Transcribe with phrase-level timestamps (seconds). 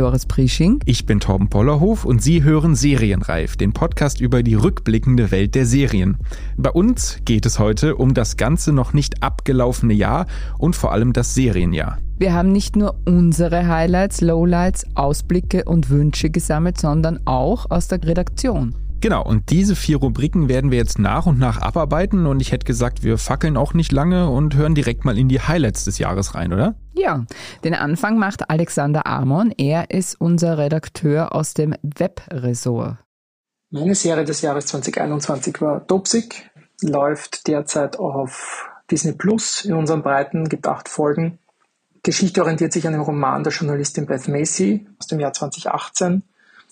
[0.00, 0.80] Doris Prisching.
[0.86, 5.66] Ich bin Torben Pollerhof und Sie hören Serienreif, den Podcast über die rückblickende Welt der
[5.66, 6.16] Serien.
[6.56, 10.24] Bei uns geht es heute um das ganze noch nicht abgelaufene Jahr
[10.56, 11.98] und vor allem das Serienjahr.
[12.16, 18.02] Wir haben nicht nur unsere Highlights, Lowlights, Ausblicke und Wünsche gesammelt, sondern auch aus der
[18.02, 18.74] Redaktion.
[19.00, 22.66] Genau, und diese vier Rubriken werden wir jetzt nach und nach abarbeiten und ich hätte
[22.66, 26.34] gesagt, wir fackeln auch nicht lange und hören direkt mal in die Highlights des Jahres
[26.34, 26.74] rein, oder?
[26.92, 27.24] Ja,
[27.64, 29.54] den Anfang macht Alexander Amon.
[29.56, 32.98] Er ist unser Redakteur aus dem Webressort.
[33.70, 36.50] Meine Serie des Jahres 2021 war Dopsig,
[36.82, 41.38] läuft derzeit auf Disney Plus in unseren Breiten, gibt acht Folgen.
[42.02, 46.22] Geschichte orientiert sich an dem Roman der Journalistin Beth Macy aus dem Jahr 2018.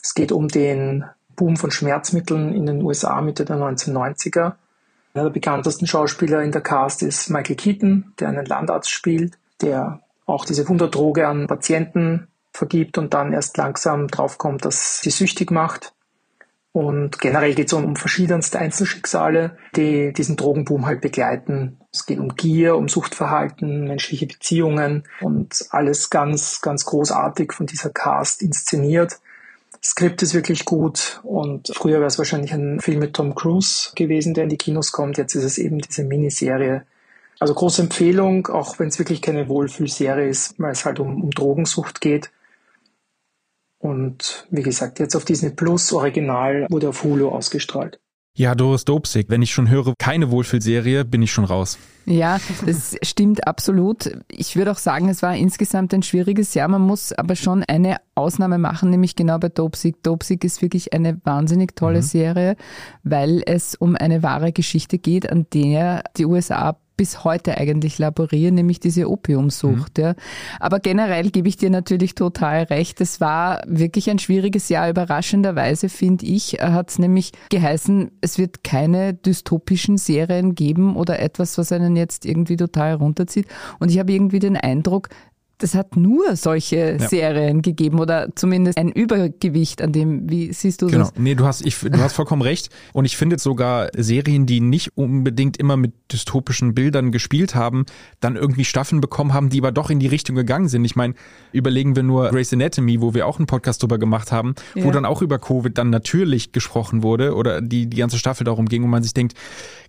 [0.03, 1.05] Es geht um den
[1.39, 4.55] Boom von Schmerzmitteln in den USA Mitte der 1990er.
[5.15, 10.01] Einer der bekanntesten Schauspieler in der Cast ist Michael Keaton, der einen Landarzt spielt, der
[10.27, 15.95] auch diese Wunderdroge an Patienten vergibt und dann erst langsam draufkommt, dass sie süchtig macht.
[16.73, 21.79] Und generell geht es um verschiedenste Einzelschicksale, die diesen Drogenboom halt begleiten.
[21.93, 27.91] Es geht um Gier, um Suchtverhalten, menschliche Beziehungen und alles ganz, ganz großartig von dieser
[27.91, 29.19] Cast inszeniert.
[29.83, 34.35] Skript ist wirklich gut und früher wäre es wahrscheinlich ein Film mit Tom Cruise gewesen,
[34.35, 35.19] der in die Kinos kommt.
[35.19, 36.85] Jetzt ist es eben diese Miniserie.
[37.39, 41.31] Also große Empfehlung, auch wenn es wirklich keine Wohlfühlserie ist, weil es halt um, um
[41.31, 42.31] Drogensucht geht.
[43.79, 48.01] Und wie gesagt, jetzt auf Disney Plus Original wurde auf Hulu ausgestrahlt.
[48.39, 51.77] Ja, Doris Dopsig, wenn ich schon höre, keine Wohlfühlserie, bin ich schon raus.
[52.07, 54.13] Ja, das stimmt absolut.
[54.31, 56.69] Ich würde auch sagen, es war insgesamt ein schwieriges Jahr.
[56.69, 60.05] Man muss aber schon eine Ausnahme machen, nämlich genau bei Dopsig.
[60.05, 62.03] Dopsig ist wirklich eine wahnsinnig tolle mhm.
[62.03, 62.57] Serie,
[63.03, 68.57] weil es um eine wahre Geschichte geht, an der die USA bis heute eigentlich laborieren,
[68.57, 69.97] nämlich diese Opiumsucht.
[69.97, 70.05] Mhm.
[70.05, 70.15] Ja.
[70.61, 73.01] Aber generell gebe ich dir natürlich total recht.
[73.01, 74.91] Es war wirklich ein schwieriges Jahr.
[74.91, 81.57] Überraschenderweise, finde ich, hat es nämlich geheißen, es wird keine dystopischen Serien geben oder etwas,
[81.57, 83.47] was einen jetzt irgendwie total runterzieht.
[83.79, 85.09] Und ich habe irgendwie den Eindruck,
[85.59, 87.09] das hat nur solche ja.
[87.09, 91.01] Serien gegeben oder zumindest ein Übergewicht an dem, wie siehst du genau.
[91.01, 91.15] das?
[91.15, 92.71] Genau, nee, du hast, ich, du hast vollkommen recht.
[92.93, 97.87] Und ich finde sogar Serien, die nicht unbedingt immer mit dystopischen Bildern gespielt haben,
[98.21, 100.85] dann irgendwie Staffeln bekommen haben, die aber doch in die Richtung gegangen sind.
[100.85, 101.15] Ich meine,
[101.53, 104.85] überlegen wir nur Grey's Anatomy, wo wir auch einen Podcast drüber gemacht haben, ja.
[104.85, 108.67] wo dann auch über Covid dann natürlich gesprochen wurde oder die, die ganze Staffel darum
[108.67, 109.35] ging und man sich denkt,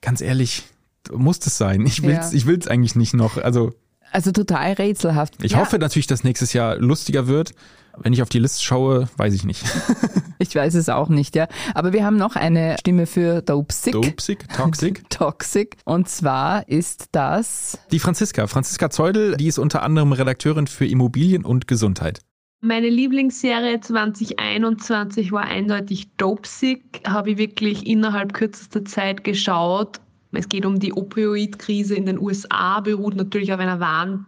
[0.02, 0.64] ganz ehrlich,
[1.12, 1.86] muss das sein?
[1.86, 2.38] Ich will's, ja.
[2.38, 3.38] ich will's eigentlich nicht noch.
[3.38, 3.72] Also
[4.12, 5.36] also total rätselhaft.
[5.44, 5.60] Ich ja.
[5.60, 7.54] hoffe natürlich, dass nächstes Jahr lustiger wird.
[7.98, 9.64] Wenn ich auf die Liste schaue, weiß ich nicht.
[10.40, 11.48] ich weiß es auch nicht, ja.
[11.74, 13.94] Aber wir haben noch eine Stimme für Dopesick.
[13.94, 15.10] Dopesick, Toxic.
[15.10, 15.78] Toxic.
[15.86, 17.78] Und zwar ist das...
[17.92, 18.48] Die Franziska.
[18.48, 22.22] Franziska Zeudel, die ist unter anderem Redakteurin für Immobilien und Gesundheit.
[22.62, 27.02] Meine Lieblingsserie 2021 war eindeutig Dopesick.
[27.08, 30.00] Habe ich wirklich innerhalb kürzester Zeit geschaut
[30.32, 34.28] es geht um die Opioidkrise in den USA, beruht natürlich auf einer wahren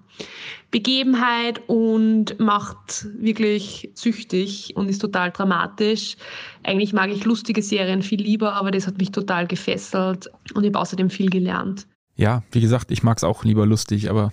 [0.71, 6.15] Begebenheit und macht wirklich süchtig und ist total dramatisch.
[6.63, 10.69] Eigentlich mag ich lustige Serien viel lieber, aber das hat mich total gefesselt und ich
[10.69, 11.87] habe außerdem viel gelernt.
[12.15, 14.31] Ja, wie gesagt, ich mag es auch lieber lustig, aber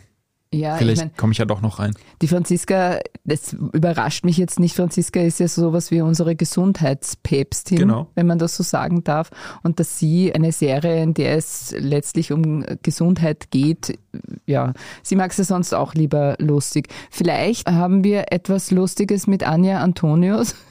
[0.53, 1.95] ja, Vielleicht ich mein, komme ich ja doch noch rein.
[2.23, 4.75] Die Franziska, das überrascht mich jetzt nicht.
[4.75, 8.07] Franziska ist ja sowas wie unsere Gesundheitspäpstin, genau.
[8.15, 9.31] wenn man das so sagen darf.
[9.63, 13.99] Und dass sie eine Serie, in der es letztlich um Gesundheit geht,
[14.47, 14.73] ja,
[15.03, 16.89] sie mag es ja sonst auch lieber lustig.
[17.11, 20.55] Vielleicht haben wir etwas Lustiges mit Anja Antonius.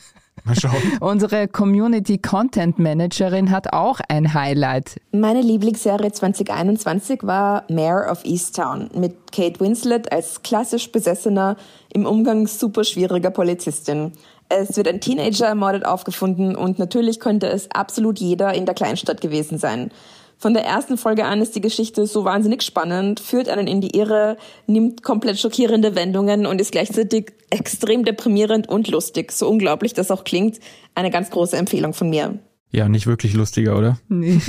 [0.47, 0.81] Mal schauen.
[1.01, 5.01] Unsere Community Content Managerin hat auch ein Highlight.
[5.11, 11.57] Meine Lieblingsserie 2021 war Mayor of Easttown mit Kate Winslet als klassisch besessener,
[11.93, 14.13] im Umgang super schwieriger Polizistin.
[14.49, 19.19] Es wird ein Teenager ermordet aufgefunden und natürlich könnte es absolut jeder in der Kleinstadt
[19.19, 19.91] gewesen sein.
[20.39, 23.97] Von der ersten Folge an ist die Geschichte so wahnsinnig spannend, führt einen in die
[23.97, 24.37] Irre,
[24.67, 29.31] nimmt komplett schockierende Wendungen und ist gleichzeitig extrem deprimierend und lustig.
[29.31, 30.59] So unglaublich das auch klingt.
[30.93, 32.37] Eine ganz große Empfehlung von mir.
[32.69, 33.97] Ja, nicht wirklich lustiger, oder?
[34.09, 34.39] Nee.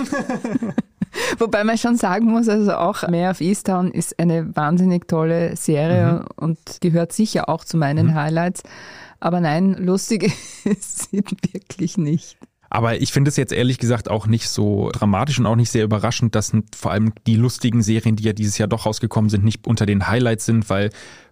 [1.38, 6.20] Wobei man schon sagen muss, also auch Mayor of Easttown ist eine wahnsinnig tolle Serie
[6.20, 6.26] mhm.
[6.36, 8.14] und gehört sicher auch zu meinen mhm.
[8.14, 8.62] Highlights.
[9.20, 10.32] Aber nein, lustig
[10.64, 12.36] ist sie wirklich nicht.
[12.70, 15.84] Aber ich finde es jetzt ehrlich gesagt auch nicht so dramatisch und auch nicht sehr
[15.84, 19.66] überraschend, dass vor allem die lustigen Serien, die ja dieses Jahr doch rausgekommen sind, nicht
[19.66, 20.90] unter den Highlights sind, weil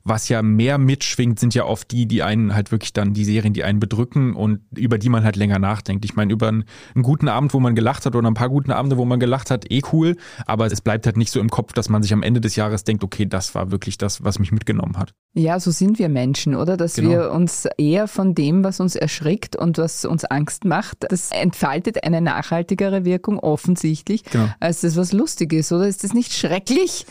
[0.09, 3.53] was ja mehr mitschwingt, sind ja oft die, die einen halt wirklich dann die Serien,
[3.53, 6.05] die einen bedrücken und über die man halt länger nachdenkt.
[6.05, 6.65] Ich meine, über einen,
[6.95, 9.51] einen guten Abend, wo man gelacht hat oder ein paar guten Abende, wo man gelacht
[9.51, 10.17] hat, eh cool,
[10.47, 12.85] aber es bleibt halt nicht so im Kopf, dass man sich am Ende des Jahres
[12.85, 15.13] denkt, okay, das war wirklich das, was mich mitgenommen hat.
[15.35, 16.77] Ja, so sind wir Menschen, oder?
[16.77, 17.11] Dass genau.
[17.11, 22.05] wir uns eher von dem, was uns erschrickt und was uns Angst macht, das entfaltet
[22.05, 24.49] eine nachhaltigere Wirkung offensichtlich, genau.
[24.61, 25.89] als das, was lustig ist, oder?
[25.89, 27.07] Ist das nicht schrecklich?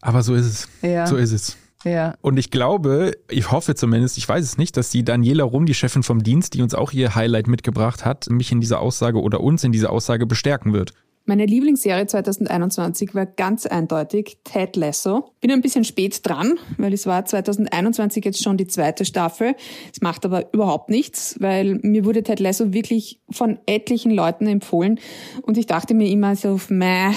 [0.00, 0.68] Aber so ist es.
[0.82, 1.06] Ja.
[1.06, 1.56] So ist es.
[1.84, 2.14] Ja.
[2.20, 5.74] Und ich glaube, ich hoffe zumindest, ich weiß es nicht, dass die Daniela Rum, die
[5.74, 9.40] Chefin vom Dienst, die uns auch ihr Highlight mitgebracht hat, mich in dieser Aussage oder
[9.40, 10.92] uns in dieser Aussage bestärken wird.
[11.26, 15.32] Meine Lieblingsserie 2021 war ganz eindeutig Ted Lasso.
[15.40, 19.54] Bin ein bisschen spät dran, weil es war 2021 jetzt schon die zweite Staffel.
[19.92, 24.98] Es macht aber überhaupt nichts, weil mir wurde Ted Lasso wirklich von etlichen Leuten empfohlen
[25.42, 27.12] und ich dachte mir immer so, meh,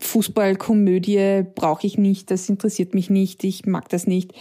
[0.00, 4.32] Fußballkomödie brauche ich nicht, das interessiert mich nicht, ich mag das nicht.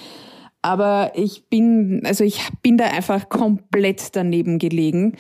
[0.62, 5.16] Aber ich bin, also ich bin da einfach komplett daneben gelegen.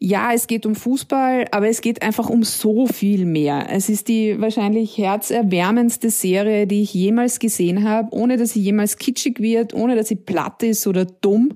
[0.00, 3.68] Ja, es geht um Fußball, aber es geht einfach um so viel mehr.
[3.70, 8.98] Es ist die wahrscheinlich herzerwärmendste Serie, die ich jemals gesehen habe, ohne dass sie jemals
[8.98, 11.52] kitschig wird, ohne dass sie platt ist oder dumm.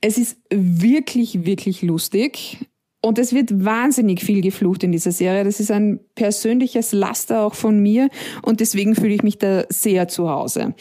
[0.00, 2.56] Es ist wirklich, wirklich lustig.
[3.00, 5.44] Und es wird wahnsinnig viel geflucht in dieser Serie.
[5.44, 8.08] Das ist ein persönliches Laster auch von mir
[8.42, 10.74] und deswegen fühle ich mich da sehr zu Hause.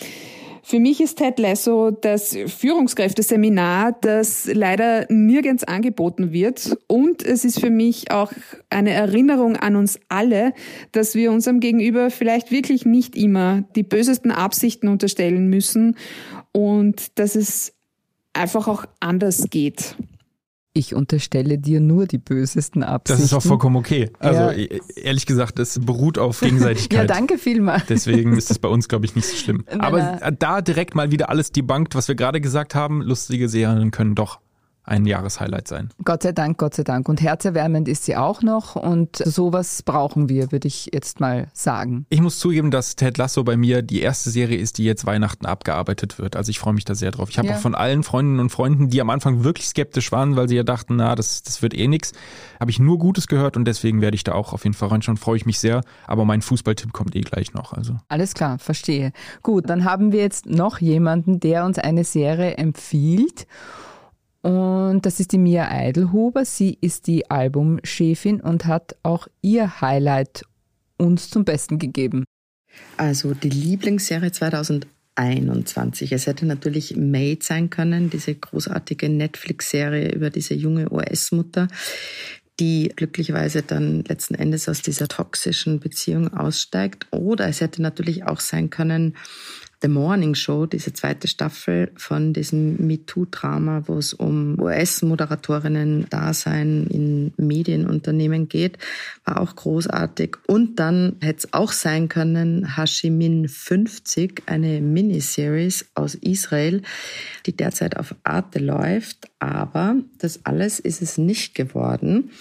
[0.63, 6.77] Für mich ist Ted Lasso das Führungskräfteseminar, das leider nirgends angeboten wird.
[6.87, 8.33] Und es ist für mich auch
[8.69, 10.51] eine Erinnerung an uns alle,
[10.91, 15.95] dass wir unserem Gegenüber vielleicht wirklich nicht immer die bösesten Absichten unterstellen müssen
[16.51, 17.73] und dass es
[18.33, 19.95] einfach auch anders geht
[20.77, 23.21] ich unterstelle dir nur die bösesten Absichten.
[23.21, 24.11] Das ist auch vollkommen okay.
[24.19, 24.51] Also ja.
[24.51, 26.99] E-, ehrlich gesagt, das beruht auf Gegenseitigkeit.
[26.99, 27.85] ja, danke vielmals.
[27.87, 29.65] Deswegen ist das bei uns, glaube ich, nicht so schlimm.
[29.79, 33.01] Aber da direkt mal wieder alles debunked, was wir gerade gesagt haben.
[33.01, 34.39] Lustige Serien können doch
[34.87, 35.89] ein Jahreshighlight sein.
[36.03, 37.09] Gott sei Dank, Gott sei Dank.
[37.09, 42.05] Und herzerwärmend ist sie auch noch und sowas brauchen wir, würde ich jetzt mal sagen.
[42.09, 45.45] Ich muss zugeben, dass Ted Lasso bei mir die erste Serie ist, die jetzt Weihnachten
[45.45, 46.35] abgearbeitet wird.
[46.35, 47.29] Also ich freue mich da sehr drauf.
[47.29, 47.55] Ich habe ja.
[47.55, 50.63] auch von allen Freundinnen und Freunden, die am Anfang wirklich skeptisch waren, weil sie ja
[50.63, 52.13] dachten, na, das, das wird eh nix,
[52.59, 55.17] habe ich nur Gutes gehört und deswegen werde ich da auch auf jeden Fall reinschauen.
[55.17, 55.81] Freue ich mich sehr.
[56.05, 57.73] Aber mein Fußballtipp kommt eh gleich noch.
[57.73, 57.97] Also.
[58.07, 59.11] Alles klar, verstehe.
[59.43, 63.47] Gut, dann haben wir jetzt noch jemanden, der uns eine Serie empfiehlt.
[64.41, 66.45] Und das ist die Mia Eidelhuber.
[66.45, 70.43] Sie ist die Albumchefin und hat auch ihr Highlight
[70.97, 72.23] uns zum Besten gegeben.
[72.97, 76.11] Also die Lieblingsserie 2021.
[76.11, 81.67] Es hätte natürlich Made sein können, diese großartige Netflix-Serie über diese junge US-Mutter,
[82.59, 87.07] die glücklicherweise dann letzten Endes aus dieser toxischen Beziehung aussteigt.
[87.11, 89.15] Oder es hätte natürlich auch sein können
[89.79, 98.49] The Morning Show, diese zweite Staffel von diesem MeToo-Drama, wo es um US-Moderatorinnen-Dasein in Medienunternehmen
[98.49, 98.79] geht,
[99.23, 100.37] war auch großartig.
[100.47, 106.81] Und dann hätte es auch sein können Hashimin 50, eine Miniseries aus Israel,
[107.45, 109.29] die derzeit auf Arte läuft.
[109.37, 112.31] Aber das alles ist es nicht geworden.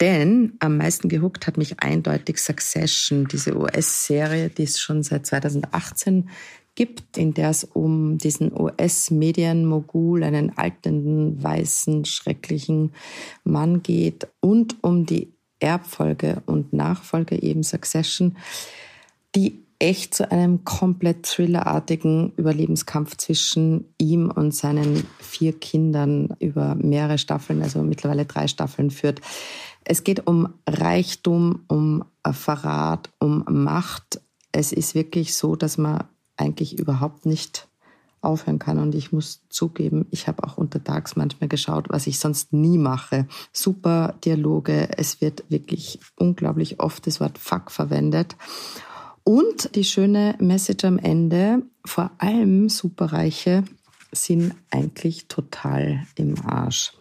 [0.00, 6.30] Denn am meisten gehuckt hat mich eindeutig Succession, diese US-Serie, die es schon seit 2018
[6.78, 12.92] gibt, in der es um diesen US-Medienmogul, einen altenden, weißen, schrecklichen
[13.42, 18.36] Mann geht und um die Erbfolge und Nachfolge eben Succession,
[19.34, 27.18] die echt zu einem komplett thrillerartigen Überlebenskampf zwischen ihm und seinen vier Kindern über mehrere
[27.18, 29.20] Staffeln, also mittlerweile drei Staffeln führt.
[29.82, 34.20] Es geht um Reichtum, um Verrat, um Macht.
[34.52, 36.04] Es ist wirklich so, dass man
[36.38, 37.68] eigentlich überhaupt nicht
[38.20, 38.78] aufhören kann.
[38.78, 43.26] Und ich muss zugeben, ich habe auch untertags manchmal geschaut, was ich sonst nie mache.
[43.52, 48.36] Super Dialoge, es wird wirklich unglaublich oft das Wort Fuck verwendet.
[49.24, 53.64] Und die schöne Message am Ende, vor allem Superreiche
[54.10, 56.92] sind eigentlich total im Arsch.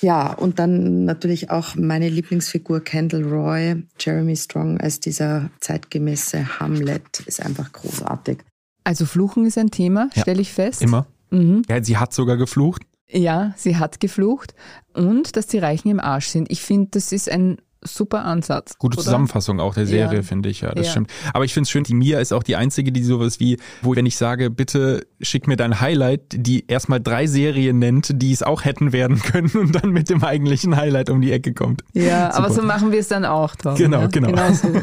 [0.00, 7.20] Ja, und dann natürlich auch meine Lieblingsfigur Kendall Roy, Jeremy Strong als dieser zeitgemäße Hamlet
[7.26, 8.38] ist einfach großartig.
[8.84, 10.82] Also Fluchen ist ein Thema, ja, stelle ich fest.
[10.82, 11.06] Immer.
[11.30, 11.62] Mhm.
[11.68, 12.82] Ja, sie hat sogar geflucht.
[13.10, 14.54] Ja, sie hat geflucht
[14.94, 16.50] und dass die Reichen im Arsch sind.
[16.50, 18.76] Ich finde, das ist ein super Ansatz.
[18.78, 19.04] Gute oder?
[19.04, 20.22] Zusammenfassung auch der Serie, Ja.
[20.22, 20.90] finde ich, ja, das Ja.
[20.92, 21.10] stimmt.
[21.32, 23.96] Aber ich finde es schön, die Mia ist auch die einzige, die sowas wie, wo
[23.96, 28.42] wenn ich sage, bitte schick mir dein Highlight, die erstmal drei Serien nennt, die es
[28.42, 31.82] auch hätten werden können und dann mit dem eigentlichen Highlight um die Ecke kommt.
[31.92, 32.60] Ja, aber Super.
[32.62, 34.06] so machen wir es dann auch, Torben, Genau, ja?
[34.08, 34.52] genau.
[34.52, 34.68] so.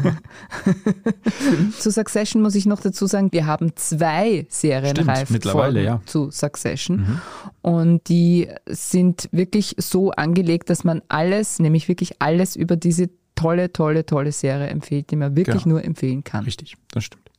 [1.78, 6.00] zu Succession muss ich noch dazu sagen, wir haben zwei Serienreifen mittlerweile, ja.
[6.06, 7.20] zu Succession
[7.62, 13.72] und die sind wirklich so angelegt, dass man alles, nämlich wirklich alles über diese tolle,
[13.72, 15.76] tolle, tolle Serie empfiehlt, die man wirklich Genau.
[15.76, 16.44] nur empfehlen kann.
[16.44, 17.30] Richtig, das stimmt.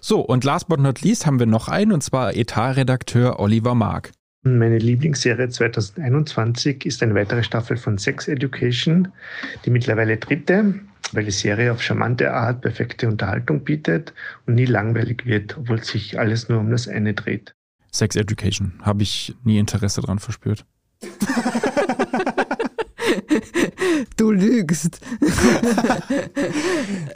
[0.00, 4.12] So, und last but not least haben wir noch einen, und zwar Etatredakteur Oliver Mark.
[4.44, 9.08] Meine Lieblingsserie 2021 ist eine weitere Staffel von Sex Education,
[9.64, 10.74] die mittlerweile dritte,
[11.12, 14.12] weil die Serie auf charmante Art perfekte Unterhaltung bietet
[14.46, 17.52] und nie langweilig wird, obwohl sich alles nur um das eine dreht.
[17.90, 18.74] Sex Education.
[18.82, 20.64] Habe ich nie Interesse dran verspürt.
[24.18, 25.00] Du lügst.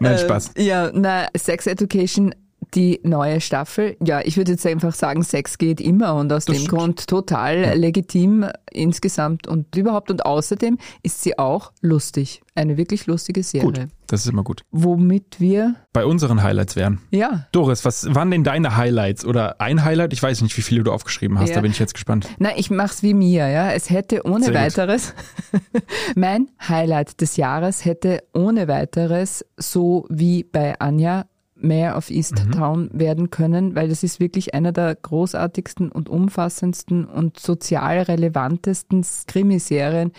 [0.00, 0.52] Nein, Äh, Spaß.
[0.56, 2.34] Ja, na, Sex Education,
[2.74, 3.96] die neue Staffel.
[4.04, 6.66] Ja, ich würde jetzt einfach sagen, Sex geht immer und aus Das dem.
[6.66, 10.10] Grund total legitim insgesamt und überhaupt.
[10.10, 12.40] Und außerdem ist sie auch lustig.
[12.54, 13.64] Eine wirklich lustige Serie.
[13.66, 14.62] Gut, das ist immer gut.
[14.72, 17.00] Womit wir, Bei unseren Highlights wären.
[17.10, 19.24] ja, Doris, was waren denn deine Highlights?
[19.24, 20.12] Oder ein Highlight?
[20.12, 21.54] Ich weiß nicht, wie viele du aufgeschrieben hast, Ja.
[21.56, 22.28] da bin ich jetzt gespannt.
[22.38, 23.72] Na, ich mach's wie mir, ja.
[23.72, 25.14] Es hätte ohne Sehr weiteres,
[26.14, 31.24] mein Highlight des Jahres hätte ohne weiteres so wie bei Anja
[31.62, 32.52] Mayor of East Mhm.
[32.52, 39.04] Town werden können, weil das ist wirklich einer der großartigsten und umfassendsten und sozial relevantesten
[39.26, 40.12] Krimiserien,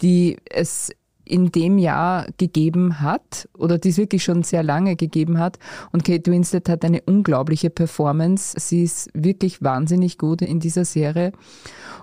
[0.00, 0.90] die es
[1.28, 5.58] in dem Jahr gegeben hat oder die es wirklich schon sehr lange gegeben hat.
[5.92, 8.58] Und Kate Winslet hat eine unglaubliche Performance.
[8.58, 11.32] Sie ist wirklich wahnsinnig gut in dieser Serie.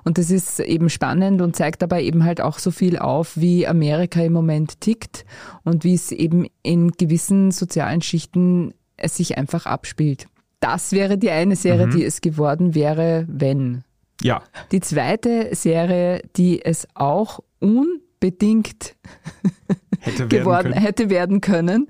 [0.04, 3.66] Und das ist eben spannend und zeigt dabei eben halt auch so viel auf, wie
[3.66, 5.26] Amerika im Moment tickt
[5.64, 10.28] und wie es eben in gewissen sozialen Schichten es sich einfach abspielt.
[10.60, 13.84] Das wäre die eine Serie, die es geworden wäre, wenn.
[14.22, 18.96] Ja, Die zweite Serie, die es auch unbedingt
[20.00, 20.82] hätte werden geworden können.
[20.82, 21.88] hätte werden können,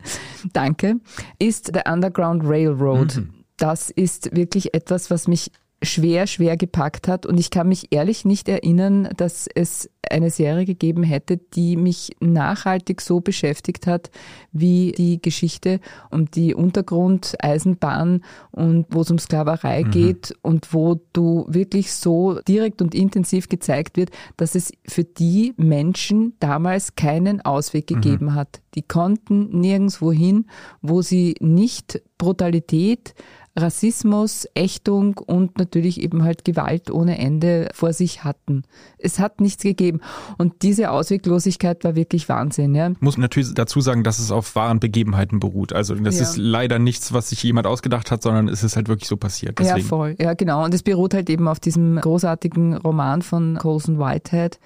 [0.51, 0.95] danke,
[1.39, 3.17] ist The Underground Railroad.
[3.17, 3.29] Mhm.
[3.57, 5.51] Das ist wirklich etwas, was mich
[5.85, 10.65] schwer, schwer gepackt hat und ich kann mich ehrlich nicht erinnern, dass es eine Serie
[10.65, 14.11] gegeben hätte, die mich nachhaltig so beschäftigt hat
[14.51, 15.79] wie die Geschichte
[16.11, 19.91] um die Untergrundeisenbahn und wo es um Sklaverei Mhm.
[19.91, 25.53] geht und wo du wirklich so direkt und intensiv gezeigt wird, dass es für die
[25.57, 27.95] Menschen damals keinen Ausweg Mhm.
[27.95, 28.61] gegeben hat.
[28.75, 30.45] Die konnten nirgendwo hin,
[30.81, 33.13] wo sie nicht Brutalität,
[33.57, 38.63] Rassismus, Ächtung und natürlich eben halt Gewalt ohne Ende vor sich hatten.
[38.97, 40.01] Es hat nichts gegeben.
[40.37, 42.75] Und diese Ausweglosigkeit war wirklich Wahnsinn.
[42.75, 42.91] Ja.
[42.99, 45.73] Muss natürlich dazu sagen, dass es auf wahren Begebenheiten beruht.
[45.73, 46.23] Also das Ja.
[46.23, 49.59] ist leider nichts, was sich jemand ausgedacht hat, sondern es ist halt wirklich so passiert.
[49.59, 49.87] Ja, Deswegen.
[49.87, 50.15] voll.
[50.19, 50.63] Ja, genau.
[50.65, 54.59] Und es beruht halt eben auf diesem großartigen Roman von Colson Whitehead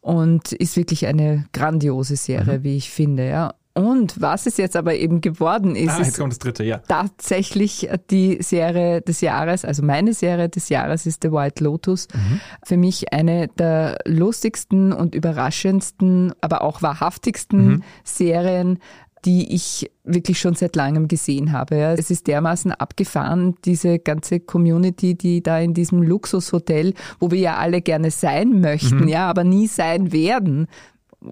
[0.00, 2.64] und ist wirklich eine grandiose Serie, Mhm.
[2.64, 3.28] wie ich finde.
[3.28, 3.54] Ja.
[3.72, 6.78] Und was es jetzt aber eben geworden ist, ah, jetzt ist kommt das dritte, ja.
[6.88, 12.08] tatsächlich die Serie des Jahres, also meine Serie des Jahres ist The White Lotus.
[12.64, 18.80] Für mich eine der lustigsten und überraschendsten, aber auch wahrhaftigsten Serien,
[19.24, 21.76] die ich wirklich schon seit langem gesehen habe.
[21.76, 27.56] Es ist dermaßen abgefahren, diese ganze Community, die da in diesem Luxushotel, wo wir ja
[27.56, 30.68] alle gerne sein möchten, ja, aber nie sein werden.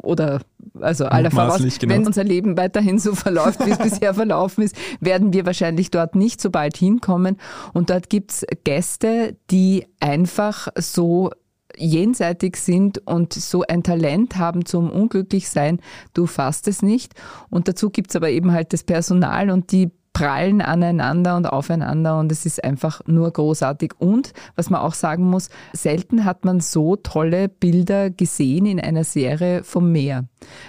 [0.02, 0.40] Oder
[0.80, 1.94] also aller voraus, genau.
[1.94, 6.14] wenn unser Leben weiterhin so verläuft, wie es bisher verlaufen ist, werden wir wahrscheinlich dort
[6.14, 7.38] nicht so bald hinkommen.
[7.72, 11.30] Und dort gibt's Gäste, die einfach so
[11.76, 15.80] jenseitig sind und so ein Talent haben zum Unglücklichsein,
[16.14, 17.14] du fasst es nicht.
[17.50, 22.32] Und dazu gibt's aber eben halt das Personal und die prallen aneinander und aufeinander und
[22.32, 23.92] es ist einfach nur großartig.
[23.98, 29.04] Und was man auch sagen muss, selten hat man so tolle Bilder gesehen in einer
[29.04, 30.24] Serie vom Meer.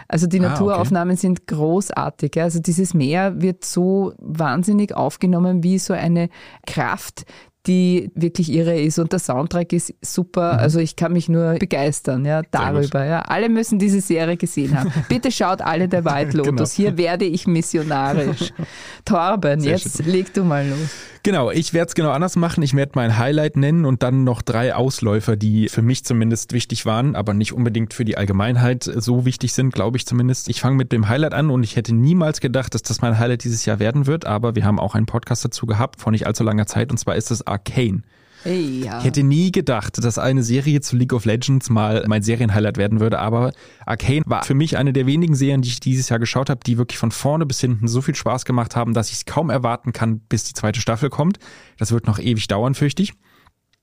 [0.07, 0.49] Also die Ah, okay.
[0.51, 2.39] Naturaufnahmen sind großartig.
[2.39, 6.29] Also dieses Meer wird so wahnsinnig aufgenommen wie so eine
[6.67, 7.25] Kraft,
[7.67, 10.59] die wirklich irre ist und der Soundtrack ist super.
[10.59, 13.05] Also ich kann mich nur begeistern, ja, darüber.
[13.05, 13.19] Ja.
[13.21, 14.91] Alle müssen diese Serie gesehen haben.
[15.09, 16.75] Bitte schaut alle der White Lotus.
[16.75, 16.89] Genau.
[16.89, 18.53] Hier werde ich missionarisch.
[19.05, 20.89] Torben, Sehr jetzt leg du mal los.
[21.23, 22.63] Genau, ich werde es genau anders machen.
[22.63, 26.85] Ich werde mein Highlight nennen und dann noch drei Ausläufer, die für mich zumindest wichtig
[26.85, 30.47] waren, aber nicht unbedingt für die Allgemeinheit so wichtig sind, glaube ich zumindest.
[30.47, 33.43] Ich fange mit dem Highlight an und ich hätte niemals gedacht, dass das mein Highlight
[33.43, 36.43] dieses Jahr werden wird, aber wir haben auch einen Podcast dazu gehabt vor nicht allzu
[36.43, 38.03] langer Zeit und zwar ist es Arcane.
[38.43, 38.99] Hey, ja.
[38.99, 43.01] Ich hätte nie gedacht, dass eine Serie zu League of Legends mal mein Serienhighlight werden
[43.01, 43.51] würde, aber
[43.85, 46.77] Arcane war für mich eine der wenigen Serien, die ich dieses Jahr geschaut habe, die
[46.77, 49.91] wirklich von vorne bis hinten so viel Spaß gemacht haben, dass ich es kaum erwarten
[49.91, 51.37] kann, bis die zweite Staffel kommt.
[51.77, 53.13] Das wird noch ewig dauern, fürchte ich.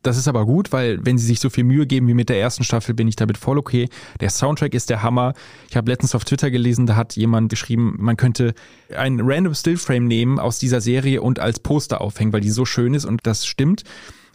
[0.03, 2.39] Das ist aber gut, weil wenn sie sich so viel Mühe geben wie mit der
[2.39, 3.89] ersten Staffel, bin ich damit voll okay.
[4.21, 5.35] Der Soundtrack ist der Hammer.
[5.69, 8.55] Ich habe letztens auf Twitter gelesen, da hat jemand geschrieben, man könnte
[8.97, 12.95] ein random Stillframe nehmen aus dieser Serie und als Poster aufhängen, weil die so schön
[12.95, 13.83] ist und das stimmt.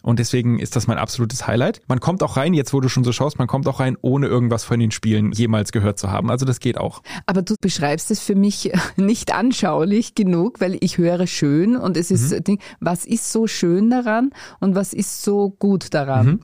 [0.02, 1.80] Und deswegen ist das mein absolutes Highlight.
[1.86, 4.26] Man kommt auch rein, jetzt wo du schon so schaust, man kommt auch rein, ohne
[4.26, 6.30] irgendwas von den Spielen jemals gehört zu haben.
[6.30, 7.02] Also das geht auch.
[7.26, 12.10] Aber du beschreibst es für mich nicht anschaulich genug, weil ich höre schön und es
[12.10, 12.58] ist, mhm.
[12.80, 14.30] was ist so schön daran
[14.60, 16.26] und was ist so gut daran?
[16.26, 16.40] Mhm.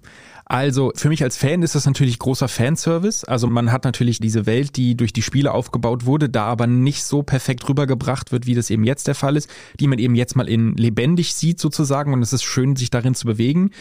[0.50, 3.22] Also für mich als Fan ist das natürlich großer Fanservice.
[3.24, 7.04] Also man hat natürlich diese Welt, die durch die Spiele aufgebaut wurde, da aber nicht
[7.04, 10.36] so perfekt rübergebracht wird, wie das eben jetzt der Fall ist, die man eben jetzt
[10.36, 13.72] mal in lebendig sieht sozusagen und es ist schön, sich darin zu bewegen.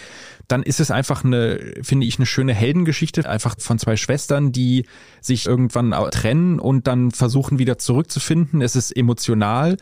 [0.50, 4.88] Dann ist es einfach eine, finde ich, eine schöne Heldengeschichte, einfach von zwei Schwestern, die
[5.22, 8.62] sich irgendwann trennen und dann versuchen wieder zurückzufinden.
[8.62, 9.78] Es ist emotional.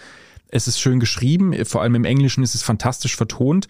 [0.49, 3.67] Es ist schön geschrieben, vor allem im Englischen ist es fantastisch vertont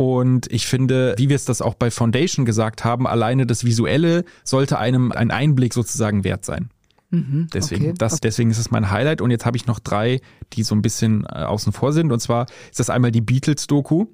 [0.00, 4.24] und ich finde, wie wir es das auch bei Foundation gesagt haben, alleine das Visuelle
[4.44, 6.70] sollte einem ein Einblick sozusagen wert sein.
[7.10, 7.94] Mhm, deswegen, okay.
[7.98, 9.20] das, deswegen ist es mein Highlight.
[9.20, 10.22] Und jetzt habe ich noch drei,
[10.54, 12.12] die so ein bisschen äh, außen vor sind.
[12.12, 14.06] Und zwar ist das einmal die Beatles-Doku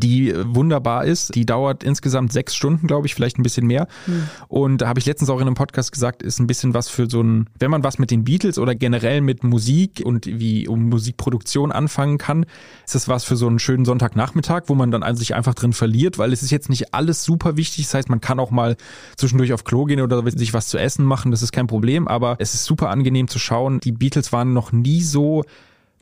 [0.00, 1.34] die wunderbar ist.
[1.34, 3.86] Die dauert insgesamt sechs Stunden, glaube ich, vielleicht ein bisschen mehr.
[4.06, 4.22] Mhm.
[4.48, 7.08] Und da habe ich letztens auch in einem Podcast gesagt, ist ein bisschen was für
[7.08, 10.88] so ein, wenn man was mit den Beatles oder generell mit Musik und wie um
[10.88, 12.46] Musikproduktion anfangen kann,
[12.84, 16.18] ist das was für so einen schönen Sonntagnachmittag, wo man dann sich einfach drin verliert,
[16.18, 17.86] weil es ist jetzt nicht alles super wichtig.
[17.86, 18.76] Das heißt, man kann auch mal
[19.16, 22.36] zwischendurch auf Klo gehen oder sich was zu essen machen, das ist kein Problem, aber
[22.38, 23.80] es ist super angenehm zu schauen.
[23.80, 25.44] Die Beatles waren noch nie so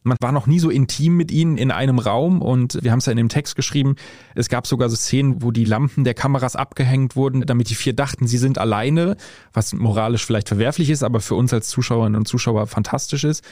[0.02, 3.06] man war noch nie so intim mit ihnen in einem Raum und wir haben es
[3.06, 3.96] ja in dem Text geschrieben,
[4.34, 7.92] es gab sogar so Szenen, wo die Lampen der Kameras abgehängt wurden, damit die vier
[7.92, 9.16] dachten, sie sind alleine,
[9.52, 13.44] was moralisch vielleicht verwerflich ist, aber für uns als Zuschauerinnen und Zuschauer fantastisch ist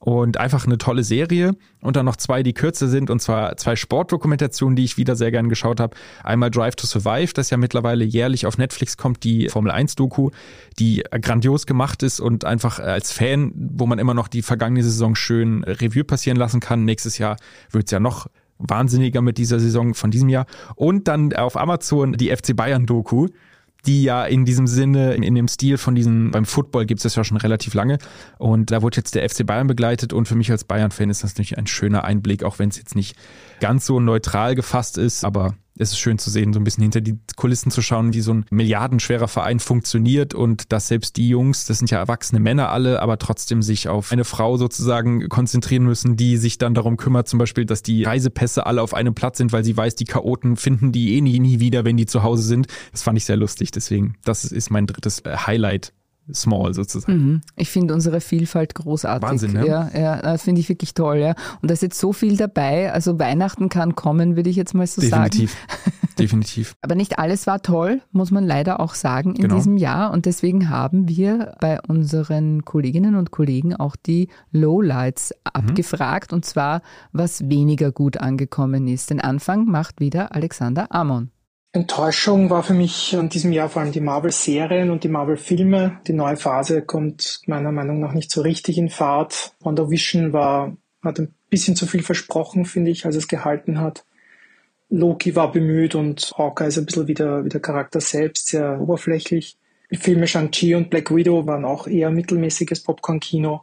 [0.00, 1.56] und einfach eine tolle Serie.
[1.80, 5.30] Und dann noch zwei, die kürzer sind, und zwar zwei Sportdokumentationen, die ich wieder sehr
[5.30, 5.96] gern geschaut habe.
[6.22, 10.30] Einmal Drive to Survive, das ja mittlerweile jährlich auf Netflix kommt, die Formel 1-Doku,
[10.78, 15.14] die grandios gemacht ist und einfach als Fan, wo man immer noch die vergangene Saison
[15.14, 16.84] schön Revue passieren lassen kann.
[16.84, 17.36] Nächstes Jahr
[17.70, 18.26] wird's ja noch
[18.58, 20.46] wahnsinniger mit dieser Saison von diesem Jahr.
[20.76, 23.28] Und dann auf Amazon die FC Bayern Doku,
[23.86, 27.16] die ja in diesem Sinne, in dem Stil von diesen, beim Football gibt es das
[27.16, 27.98] ja schon relativ lange.
[28.38, 31.32] Und da wurde jetzt der FC Bayern begleitet und für mich als Bayern-Fan ist das
[31.32, 33.16] natürlich ein schöner Einblick, auch wenn es jetzt nicht
[33.60, 37.00] ganz so neutral gefasst ist, aber es ist schön zu sehen, so ein bisschen hinter
[37.00, 41.64] die Kulissen zu schauen, wie so ein milliardenschwerer Verein funktioniert und dass selbst die Jungs,
[41.66, 46.16] das sind ja erwachsene Männer alle, aber trotzdem sich auf eine Frau sozusagen konzentrieren müssen,
[46.16, 49.52] die sich dann darum kümmert, zum Beispiel, dass die Reisepässe alle auf einem Platz sind,
[49.52, 52.42] weil sie weiß, die Chaoten finden die eh nie, nie wieder, wenn die zu Hause
[52.42, 52.68] sind.
[52.92, 53.72] Das fand ich sehr lustig.
[53.72, 55.92] Deswegen, das ist mein drittes äh, Highlight
[56.32, 57.12] small sozusagen.
[57.12, 57.40] Mhm.
[57.56, 59.28] Ich finde unsere Vielfalt großartig.
[59.28, 59.64] Wahnsinn, ja.
[59.64, 61.34] Ja, ja das finde ich wirklich toll, ja.
[61.60, 62.92] Und da ist jetzt so viel dabei.
[62.92, 65.52] Also Weihnachten kann kommen, würde ich jetzt mal so Definitiv.
[65.52, 65.94] sagen.
[66.18, 66.76] Definitiv.
[66.80, 69.56] Aber nicht alles war toll, muss man leider auch sagen, in genau.
[69.56, 70.12] diesem Jahr.
[70.12, 75.50] Und deswegen haben wir bei unseren Kolleginnen und Kollegen auch die Lowlights mhm.
[75.52, 76.32] abgefragt.
[76.32, 76.82] Und zwar,
[77.12, 79.10] was weniger gut angekommen ist.
[79.10, 81.30] Den Anfang macht wieder Alexander Amon.
[81.74, 85.98] Enttäuschung war für mich in diesem Jahr vor allem die Marvel-Serien und die Marvel-Filme.
[86.06, 89.56] Die neue Phase kommt meiner Meinung nach nicht so richtig in Fahrt.
[89.58, 94.04] WandaVision war, hat ein bisschen zu viel versprochen, finde ich, als es gehalten hat.
[94.88, 98.80] Loki war bemüht und Hawkeye ist ein bisschen wie der, wie der Charakter selbst, sehr
[98.80, 99.56] oberflächlich.
[99.90, 103.62] Die Filme Shang-Chi und Black Widow waren auch eher mittelmäßiges Popcorn-Kino.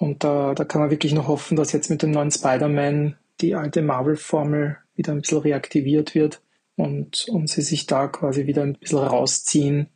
[0.00, 3.54] Und da, da kann man wirklich noch hoffen, dass jetzt mit dem neuen Spider-Man die
[3.54, 6.40] alte Marvel-Formel wieder ein bisschen reaktiviert wird
[6.78, 9.88] und, und sie sich da quasi wieder ein bisschen rausziehen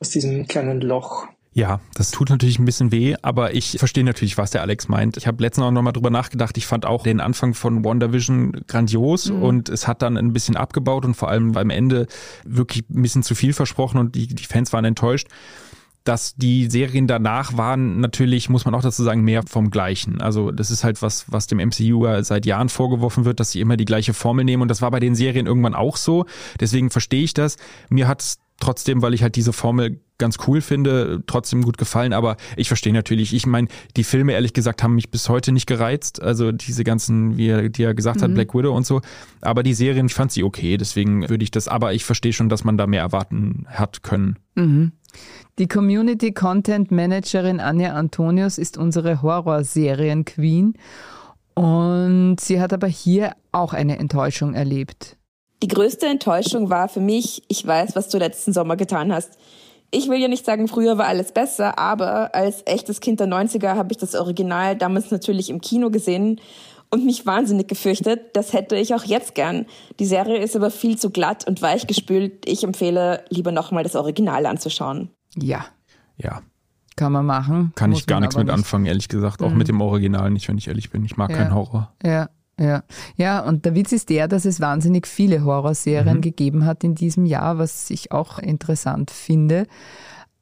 [0.00, 1.26] aus diesem kleinen Loch.
[1.52, 5.16] Ja, das tut natürlich ein bisschen weh, aber ich verstehe natürlich, was der Alex meint.
[5.16, 6.56] Ich habe letztens auch nochmal drüber nachgedacht.
[6.56, 9.42] Ich fand auch den Anfang von WandaVision grandios mhm.
[9.42, 12.06] und es hat dann ein bisschen abgebaut und vor allem beim Ende
[12.44, 15.26] wirklich ein bisschen zu viel versprochen und die, die Fans waren enttäuscht
[16.08, 20.22] dass die Serien danach waren natürlich, muss man auch dazu sagen, mehr vom Gleichen.
[20.22, 23.76] Also das ist halt was, was dem MCU seit Jahren vorgeworfen wird, dass sie immer
[23.76, 26.24] die gleiche Formel nehmen und das war bei den Serien irgendwann auch so.
[26.60, 27.58] Deswegen verstehe ich das.
[27.90, 32.12] Mir hat es trotzdem, weil ich halt diese Formel ganz cool finde, trotzdem gut gefallen.
[32.12, 35.66] Aber ich verstehe natürlich, ich meine, die Filme ehrlich gesagt haben mich bis heute nicht
[35.66, 36.20] gereizt.
[36.20, 38.24] Also diese ganzen, wie er, die er gesagt mhm.
[38.24, 39.00] hat, Black Widow und so.
[39.40, 40.76] Aber die Serien, ich fand sie okay.
[40.76, 44.36] Deswegen würde ich das, aber ich verstehe schon, dass man da mehr erwarten hat können.
[44.54, 44.92] Mhm.
[45.58, 50.74] Die Community Content Managerin Anja Antonius ist unsere Horrorserien-Queen
[51.54, 55.16] und sie hat aber hier auch eine Enttäuschung erlebt.
[55.62, 59.36] Die größte Enttäuschung war für mich, ich weiß, was du letzten Sommer getan hast.
[59.90, 63.74] Ich will ja nicht sagen, früher war alles besser, aber als echtes Kind der 90er
[63.74, 66.40] habe ich das Original damals natürlich im Kino gesehen
[66.90, 68.36] und mich wahnsinnig gefürchtet.
[68.36, 69.66] Das hätte ich auch jetzt gern.
[69.98, 72.46] Die Serie ist aber viel zu glatt und weich gespült.
[72.46, 75.10] Ich empfehle, lieber nochmal das Original anzuschauen.
[75.36, 75.64] Ja.
[76.16, 76.42] Ja.
[76.96, 77.72] Kann man machen.
[77.76, 78.54] Kann ich gar nichts mit nicht.
[78.54, 79.40] anfangen, ehrlich gesagt.
[79.42, 79.58] Auch mhm.
[79.58, 81.04] mit dem Original nicht, wenn ich ehrlich bin.
[81.04, 81.36] Ich mag ja.
[81.36, 81.94] keinen Horror.
[82.02, 82.28] Ja.
[82.58, 82.82] Ja,
[83.16, 86.22] ja, und der Witz ist der, dass es wahnsinnig viele Horrorserien mhm.
[86.22, 89.66] gegeben hat in diesem Jahr, was ich auch interessant finde.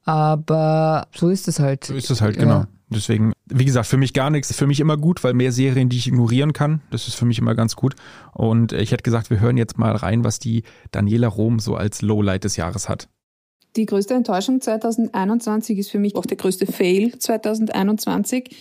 [0.05, 1.85] Aber so ist es halt.
[1.85, 2.65] So ist es halt, genau.
[2.89, 4.55] Deswegen, wie gesagt, für mich gar nichts.
[4.55, 6.81] Für mich immer gut, weil mehr Serien, die ich ignorieren kann.
[6.91, 7.97] Das ist für mich immer ganz gut.
[8.33, 12.03] Und ich hätte gesagt, wir hören jetzt mal rein, was die Daniela Rom so als
[12.03, 13.09] Lowlight des Jahres hat.
[13.75, 18.57] Die größte Enttäuschung 2021 ist für mich auch der größte Fail 2021.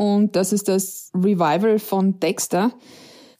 [0.00, 2.72] Und das ist das Revival von Dexter.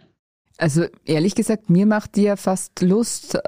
[0.59, 3.39] Also ehrlich gesagt, mir macht die ja fast Lust.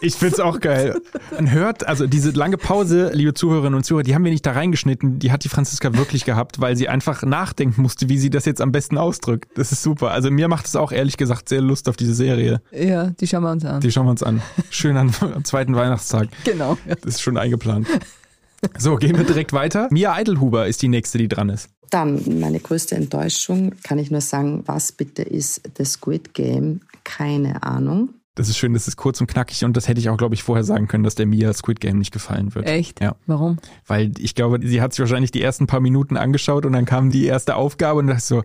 [0.00, 1.00] Ich find's auch geil.
[1.34, 4.52] Man hört, also diese lange Pause, liebe Zuhörerinnen und Zuhörer, die haben wir nicht da
[4.52, 8.44] reingeschnitten, die hat die Franziska wirklich gehabt, weil sie einfach nachdenken musste, wie sie das
[8.44, 9.50] jetzt am besten ausdrückt.
[9.56, 10.10] Das ist super.
[10.12, 12.60] Also mir macht es auch ehrlich gesagt sehr Lust auf diese Serie.
[12.70, 13.80] Ja, die schauen wir uns an.
[13.80, 14.42] Die schauen wir uns an.
[14.70, 15.12] Schön am
[15.44, 16.28] zweiten Weihnachtstag.
[16.44, 16.78] Genau.
[16.86, 17.88] Das ist schon eingeplant.
[18.78, 19.88] So, gehen wir direkt weiter.
[19.90, 21.70] Mia Eidelhuber ist die nächste, die dran ist.
[21.94, 26.80] Dann meine größte Enttäuschung, kann ich nur sagen, was bitte ist The Squid Game?
[27.04, 28.08] Keine Ahnung.
[28.34, 30.42] Das ist schön, das ist kurz und knackig und das hätte ich auch, glaube ich,
[30.42, 32.66] vorher sagen können, dass der Mia Squid Game nicht gefallen wird.
[32.66, 33.00] Echt?
[33.00, 33.14] Ja.
[33.26, 33.58] Warum?
[33.86, 37.10] Weil ich glaube, sie hat sich wahrscheinlich die ersten paar Minuten angeschaut und dann kam
[37.10, 38.42] die erste Aufgabe und dachte so,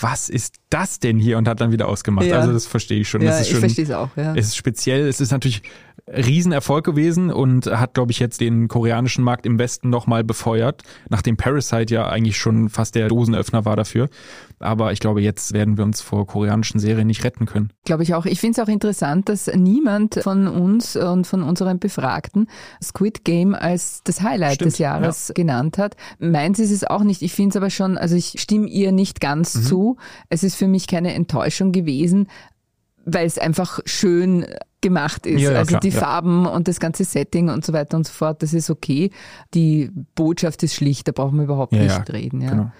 [0.00, 1.36] was ist das denn hier?
[1.36, 2.26] Und hat dann wieder ausgemacht.
[2.26, 2.38] Ja.
[2.38, 3.20] Also das verstehe ich schon.
[3.20, 4.34] Ja, das ist ich verstehe es auch, ja.
[4.34, 5.62] Es ist speziell, es ist natürlich
[6.12, 11.36] Riesenerfolg gewesen und hat, glaube ich, jetzt den koreanischen Markt im Westen nochmal befeuert, nachdem
[11.36, 14.08] Parasite ja eigentlich schon fast der Dosenöffner war dafür.
[14.60, 17.72] Aber ich glaube, jetzt werden wir uns vor koreanischen Serien nicht retten können.
[17.84, 18.26] Glaube ich auch.
[18.26, 22.48] Ich finde es auch interessant, dass niemand von uns und von unseren Befragten
[22.82, 25.34] Squid Game als das Highlight Stimmt, des Jahres ja.
[25.34, 25.96] genannt hat.
[26.18, 27.22] Meins ist es auch nicht.
[27.22, 29.62] Ich finde es aber schon, also ich stimme ihr nicht ganz mhm.
[29.62, 29.96] zu.
[30.28, 32.26] Es ist für mich keine Enttäuschung gewesen,
[33.08, 34.46] weil es einfach schön
[34.80, 35.40] gemacht ist.
[35.40, 35.98] Ja, ja, also klar, die ja.
[35.98, 39.10] Farben und das ganze Setting und so weiter und so fort, das ist okay.
[39.54, 42.40] Die Botschaft ist schlicht, da brauchen wir überhaupt nicht reden.
[42.40, 42.50] Ja.
[42.50, 42.72] Genau.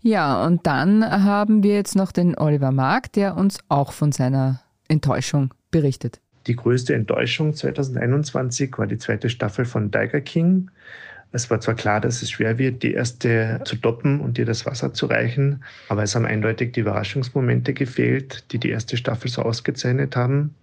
[0.00, 4.62] ja, und dann haben wir jetzt noch den Oliver Mark, der uns auch von seiner
[4.88, 6.20] Enttäuschung berichtet.
[6.46, 10.70] Die größte Enttäuschung 2021 war die zweite Staffel von Tiger King.
[11.32, 14.66] Es war zwar klar, dass es schwer wird, die erste zu toppen und ihr das
[14.66, 19.42] Wasser zu reichen, aber es haben eindeutig die Überraschungsmomente gefehlt, die die erste Staffel so
[19.42, 20.54] ausgezeichnet haben.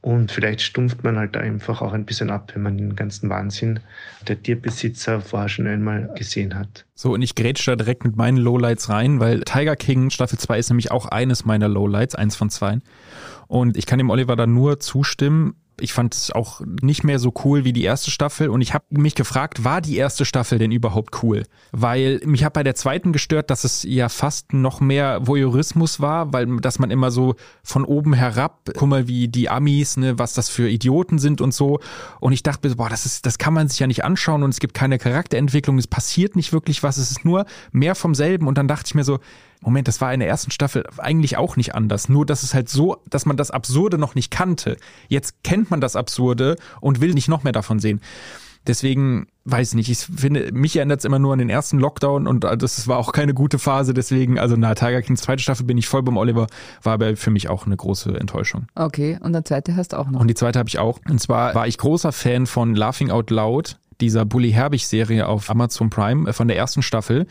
[0.00, 3.80] Und vielleicht stumpft man halt einfach auch ein bisschen ab, wenn man den ganzen Wahnsinn
[4.28, 6.84] der Tierbesitzer vorher schon einmal gesehen hat.
[6.94, 10.58] So, und ich grätsche da direkt mit meinen Lowlights rein, weil Tiger King Staffel 2
[10.58, 12.78] ist nämlich auch eines meiner Lowlights, eins von zwei.
[13.48, 17.32] Und ich kann dem Oliver da nur zustimmen Ich fand es auch nicht mehr so
[17.44, 20.72] cool wie die erste Staffel und ich habe mich gefragt, war die erste Staffel denn
[20.72, 21.44] überhaupt cool?
[21.72, 26.32] Weil mich hat bei der zweiten gestört, dass es ja fast noch mehr Voyeurismus war,
[26.32, 30.34] weil dass man immer so von oben herab, guck mal, wie die Amis, ne, was
[30.34, 31.80] das für Idioten sind und so.
[32.20, 34.60] Und ich dachte, boah, das ist, das kann man sich ja nicht anschauen und es
[34.60, 38.46] gibt keine Charakterentwicklung, es passiert nicht wirklich was, es ist nur mehr vom selben.
[38.46, 39.18] Und dann dachte ich mir so,
[39.60, 42.08] Moment, das war in der ersten Staffel eigentlich auch nicht anders.
[42.08, 44.76] Nur, dass es halt so, dass man das Absurde noch nicht kannte.
[45.08, 48.00] Jetzt kennt man das Absurde und will nicht noch mehr davon sehen.
[48.66, 52.26] Deswegen weiß ich nicht, ich finde, mich erinnert es immer nur an den ersten Lockdown
[52.26, 53.94] und das war auch keine gute Phase.
[53.94, 56.48] Deswegen, also na, Tiger King zweite Staffel bin ich voll beim Oliver,
[56.82, 58.66] war aber für mich auch eine große Enttäuschung.
[58.74, 60.20] Okay, und der zweite hast du auch noch.
[60.20, 61.00] Und die zweite habe ich auch.
[61.08, 65.88] Und zwar war ich großer Fan von Laughing Out Loud, dieser Bully Herbig-Serie auf Amazon
[65.88, 67.26] Prime äh, von der ersten Staffel.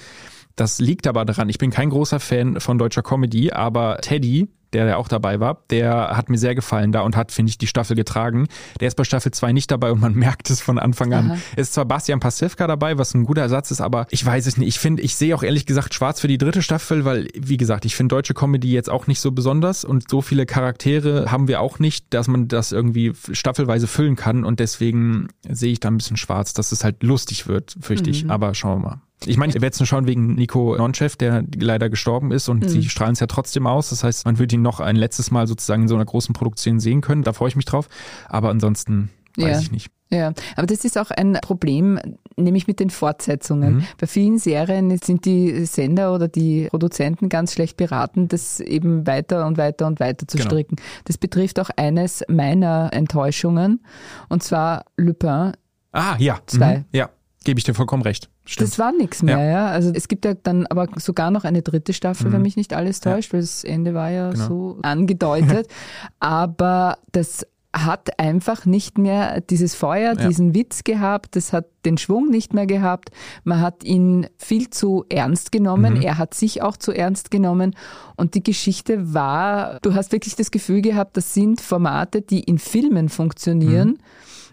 [0.58, 4.88] Das liegt aber daran, ich bin kein großer Fan von deutscher Comedy, aber Teddy, der
[4.88, 7.68] ja auch dabei war, der hat mir sehr gefallen da und hat, finde ich, die
[7.68, 8.48] Staffel getragen.
[8.80, 11.32] Der ist bei Staffel 2 nicht dabei und man merkt es von Anfang an.
[11.32, 11.38] Aha.
[11.56, 14.58] Es ist zwar Bastian Pasewka dabei, was ein guter Ersatz ist, aber ich weiß es
[14.58, 14.68] nicht.
[14.68, 17.86] Ich finde, ich sehe auch ehrlich gesagt schwarz für die dritte Staffel, weil, wie gesagt,
[17.86, 21.62] ich finde deutsche Comedy jetzt auch nicht so besonders und so viele Charaktere haben wir
[21.62, 25.98] auch nicht, dass man das irgendwie staffelweise füllen kann und deswegen sehe ich da ein
[25.98, 28.24] bisschen schwarz, dass es halt lustig wird, fürchte ich.
[28.24, 28.32] Mhm.
[28.32, 29.02] Aber schauen wir mal.
[29.26, 32.64] Ich meine, ich werde es nur schauen wegen Nico Nonchev, der leider gestorben ist und
[32.64, 32.70] mhm.
[32.70, 33.90] sie strahlen es ja trotzdem aus.
[33.90, 36.80] Das heißt, man wird ihn noch ein letztes Mal sozusagen in so einer großen Produktion
[36.80, 37.24] sehen können.
[37.24, 37.90] Da freue ich mich drauf.
[38.30, 39.60] Aber ansonsten weiß ja.
[39.60, 39.92] ich nicht.
[40.10, 42.00] Ja, aber das ist auch ein Problem,
[42.38, 43.78] nämlich mit den Fortsetzungen.
[43.78, 43.84] Mhm.
[44.00, 49.46] Bei vielen Serien sind die Sender oder die Produzenten ganz schlecht beraten, das eben weiter
[49.46, 50.50] und weiter und weiter zu genau.
[50.50, 50.78] stricken.
[51.04, 53.82] Das betrifft auch eines meiner Enttäuschungen,
[54.30, 55.54] und zwar Lupin.
[55.92, 56.40] Ah, ja.
[56.46, 56.78] Zwei.
[56.78, 56.86] Mhm.
[56.94, 57.10] Ja,
[57.44, 58.30] gebe ich dir vollkommen recht.
[58.46, 58.70] Stimmt.
[58.70, 59.50] Das war nichts mehr, ja.
[59.52, 59.68] ja.
[59.68, 62.34] Also es gibt ja dann aber sogar noch eine dritte Staffel, mhm.
[62.34, 64.48] wenn mich nicht alles täuscht, weil das Ende war ja genau.
[64.48, 65.68] so angedeutet.
[66.20, 70.28] aber das hat einfach nicht mehr dieses Feuer, ja.
[70.28, 73.10] diesen Witz gehabt, das hat den Schwung nicht mehr gehabt.
[73.44, 76.02] Man hat ihn viel zu ernst genommen, mhm.
[76.02, 77.76] er hat sich auch zu ernst genommen
[78.16, 82.58] und die Geschichte war, du hast wirklich das Gefühl gehabt, das sind Formate, die in
[82.58, 83.90] Filmen funktionieren.
[83.90, 83.98] Mhm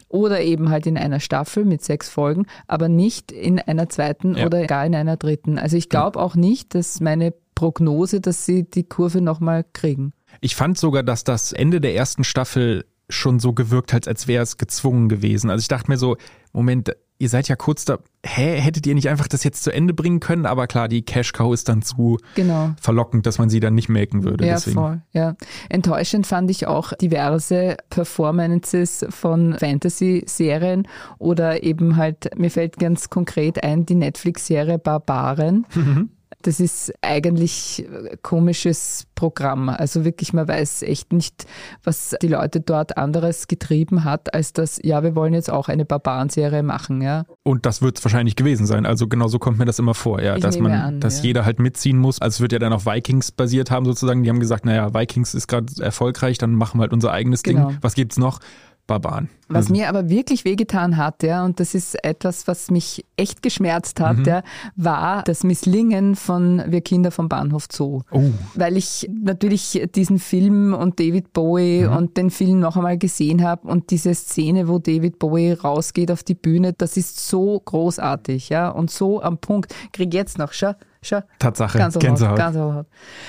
[0.08, 4.46] oder eben halt in einer Staffel mit sechs Folgen, aber nicht in einer zweiten ja.
[4.46, 5.58] oder gar in einer dritten.
[5.58, 10.12] Also ich glaube auch nicht, dass meine Prognose, dass sie die Kurve nochmal kriegen.
[10.40, 14.42] Ich fand sogar, dass das Ende der ersten Staffel schon so gewirkt hat, als wäre
[14.42, 15.50] es gezwungen gewesen.
[15.50, 16.16] Also ich dachte mir so,
[16.52, 19.94] Moment, ihr seid ja kurz da, hä, hättet ihr nicht einfach das jetzt zu Ende
[19.94, 20.46] bringen können?
[20.46, 22.74] Aber klar, die Cash Cow ist dann zu genau.
[22.80, 24.46] verlockend, dass man sie dann nicht melken würde.
[24.46, 24.74] Ja, deswegen.
[24.74, 25.36] voll, ja.
[25.68, 33.62] Enttäuschend fand ich auch diverse Performances von Fantasy-Serien oder eben halt, mir fällt ganz konkret
[33.62, 35.66] ein, die Netflix-Serie Barbaren.
[35.74, 36.10] Mhm.
[36.44, 37.86] Das ist eigentlich
[38.22, 39.70] komisches Programm.
[39.70, 41.46] Also wirklich, man weiß echt nicht,
[41.82, 45.86] was die Leute dort anderes getrieben hat, als das, ja, wir wollen jetzt auch eine
[45.86, 47.24] Barbarenserie machen, ja.
[47.44, 48.84] Und das wird es wahrscheinlich gewesen sein.
[48.84, 51.24] Also genau so kommt mir das immer vor, ja, ich dass man, an, dass ja.
[51.24, 52.20] jeder halt mitziehen muss.
[52.20, 54.22] Also es wird ja dann auf Vikings basiert haben sozusagen.
[54.22, 57.68] Die haben gesagt, naja, Vikings ist gerade erfolgreich, dann machen wir halt unser eigenes genau.
[57.68, 57.78] Ding.
[57.80, 58.40] Was gibt's noch?
[58.86, 59.30] Barbaren.
[59.48, 59.74] Was also.
[59.74, 64.18] mir aber wirklich wehgetan hat, ja, und das ist etwas, was mich echt geschmerzt hat,
[64.18, 64.24] mhm.
[64.24, 64.42] ja,
[64.76, 68.02] war das Misslingen von Wir Kinder vom Bahnhof Zoo.
[68.10, 68.30] Oh.
[68.54, 71.96] Weil ich natürlich diesen Film und David Bowie mhm.
[71.96, 76.22] und den Film noch einmal gesehen habe und diese Szene, wo David Bowie rausgeht auf
[76.22, 79.74] die Bühne, das ist so großartig, ja, und so am Punkt.
[79.92, 81.20] Krieg jetzt noch, schau, Schau.
[81.38, 82.36] Tatsache, Gänsehaut, Gänsehaut.
[82.36, 82.86] Gänsehaut.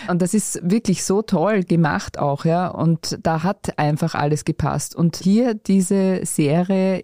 [0.07, 2.67] Und das ist wirklich so toll gemacht auch, ja.
[2.67, 4.95] Und da hat einfach alles gepasst.
[4.95, 7.03] Und hier diese Serie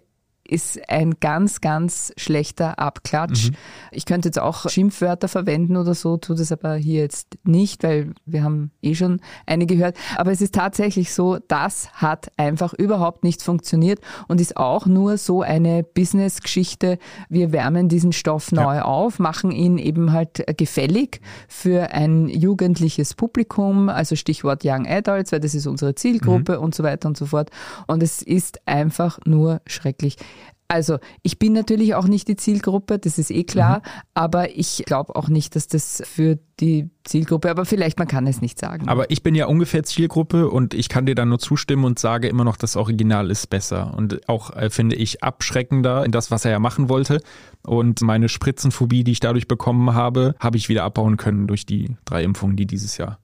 [0.52, 3.50] ist ein ganz, ganz schlechter Abklatsch.
[3.50, 3.56] Mhm.
[3.90, 8.12] Ich könnte jetzt auch Schimpfwörter verwenden oder so, tue das aber hier jetzt nicht, weil
[8.26, 9.96] wir haben eh schon eine gehört.
[10.16, 15.16] Aber es ist tatsächlich so, das hat einfach überhaupt nicht funktioniert und ist auch nur
[15.16, 16.98] so eine Business-Geschichte.
[17.28, 18.84] Wir wärmen diesen Stoff neu ja.
[18.84, 25.40] auf, machen ihn eben halt gefällig für ein jugendliches Publikum, also Stichwort Young Adults, weil
[25.40, 26.64] das ist unsere Zielgruppe mhm.
[26.64, 27.50] und so weiter und so fort.
[27.86, 30.16] Und es ist einfach nur schrecklich.
[30.72, 34.00] Also ich bin natürlich auch nicht die Zielgruppe, das ist eh klar, mhm.
[34.14, 38.40] aber ich glaube auch nicht, dass das für die Zielgruppe, aber vielleicht man kann es
[38.40, 38.88] nicht sagen.
[38.88, 42.26] Aber ich bin ja ungefähr Zielgruppe und ich kann dir da nur zustimmen und sage
[42.26, 46.46] immer noch, das Original ist besser und auch äh, finde ich abschreckender in das, was
[46.46, 47.20] er ja machen wollte.
[47.62, 51.96] Und meine Spritzenphobie, die ich dadurch bekommen habe, habe ich wieder abbauen können durch die
[52.06, 53.18] drei Impfungen, die dieses Jahr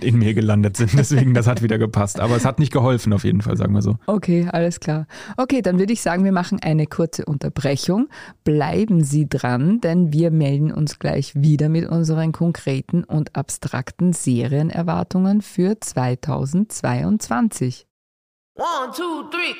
[0.00, 0.98] in mir gelandet sind.
[0.98, 2.20] Deswegen, das hat wieder gepasst.
[2.20, 3.98] Aber es hat nicht geholfen, auf jeden Fall, sagen wir so.
[4.06, 5.06] Okay, alles klar.
[5.36, 8.08] Okay, dann würde ich sagen, wir machen eine kurze Unterbrechung.
[8.44, 15.42] Bleiben Sie dran, denn wir melden uns gleich wieder mit unseren konkreten und abstrakten Serienerwartungen
[15.42, 17.86] für 2022.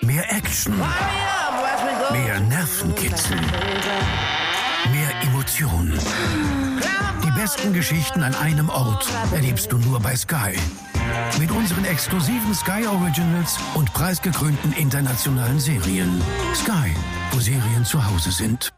[0.02, 0.74] Mehr Action.
[2.12, 3.38] Mehr Nervenkitzel.
[4.90, 5.98] Mehr Emotionen.
[7.24, 10.54] Die besten Geschichten an einem Ort erlebst du nur bei Sky.
[11.40, 16.22] Mit unseren exklusiven Sky Originals und preisgekrönten internationalen Serien.
[16.54, 16.94] Sky,
[17.32, 18.72] wo Serien zu Hause sind.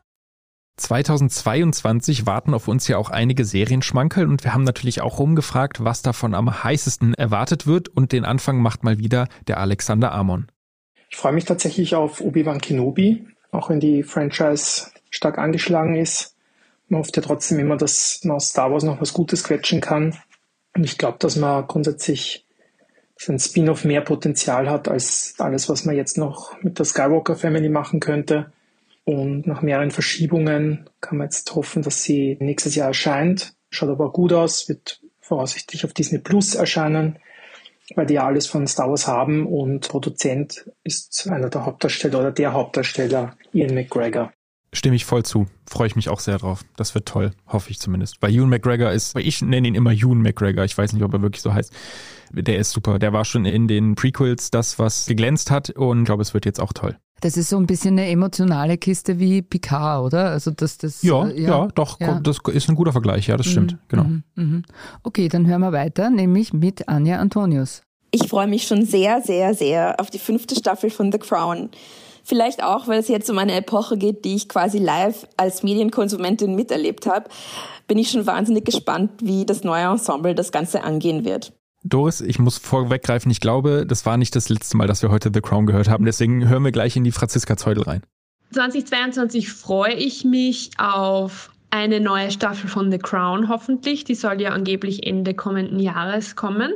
[0.79, 6.01] 2022 warten auf uns ja auch einige Serienschmankerl und wir haben natürlich auch rumgefragt, was
[6.01, 10.47] davon am heißesten erwartet wird und den Anfang macht mal wieder der Alexander Amon.
[11.11, 16.34] Ich freue mich tatsächlich auf Obi-Wan Kenobi, auch wenn die Franchise stark angeschlagen ist.
[16.89, 20.17] Man hofft ja trotzdem immer, dass man aus Star Wars noch was Gutes quetschen kann.
[20.77, 22.45] Und ich glaube, dass man grundsätzlich
[23.29, 27.69] ein Spin-off mehr Potenzial hat als alles, was man jetzt noch mit der Skywalker Family
[27.69, 28.53] machen könnte.
[29.05, 33.55] Und nach mehreren Verschiebungen kann man jetzt hoffen, dass sie nächstes Jahr erscheint.
[33.71, 37.19] Schaut aber gut aus, wird voraussichtlich auf Disney Plus erscheinen,
[37.95, 42.33] weil die ja alles von Star Wars haben und Produzent ist einer der Hauptdarsteller oder
[42.33, 44.33] der Hauptdarsteller Ian McGregor.
[44.75, 45.47] Stimme ich voll zu.
[45.69, 46.65] Freue ich mich auch sehr drauf.
[46.77, 48.21] Das wird toll, hoffe ich zumindest.
[48.21, 51.23] Weil Ewan McGregor ist, ich nenne ihn immer Ewan McGregor, ich weiß nicht, ob er
[51.23, 51.73] wirklich so heißt.
[52.33, 52.99] Der ist super.
[52.99, 56.45] Der war schon in den Prequels das, was geglänzt hat und ich glaube, es wird
[56.45, 56.99] jetzt auch toll.
[57.21, 60.31] Das ist so ein bisschen eine emotionale Kiste wie Picard, oder?
[60.31, 62.19] Also das, das, ja, äh, ja, ja, doch, ja.
[62.21, 64.05] das ist ein guter Vergleich, ja, das stimmt, mhm, genau.
[64.05, 64.63] Mhm, mhm.
[65.05, 67.83] Okay, dann hören wir weiter, nämlich mit Anja Antonius.
[68.11, 71.71] Ich freue mich schon sehr, sehr, sehr auf die fünfte Staffel von The Crown.
[72.25, 76.55] Vielleicht auch, weil es jetzt um eine Epoche geht, die ich quasi live als Medienkonsumentin
[76.55, 77.29] miterlebt habe,
[77.87, 81.53] bin ich schon wahnsinnig gespannt, wie das neue Ensemble das Ganze angehen wird.
[81.85, 85.31] Doris, ich muss vorweggreifen, ich glaube, das war nicht das letzte Mal, dass wir heute
[85.33, 86.07] The Crown gehört haben.
[86.07, 88.03] Deswegen hören wir gleich in die Franziska Zeudel rein.
[88.53, 94.05] 2022 freue ich mich auf eine neue Staffel von The Crown hoffentlich.
[94.05, 96.73] Die soll ja angeblich Ende kommenden Jahres kommen.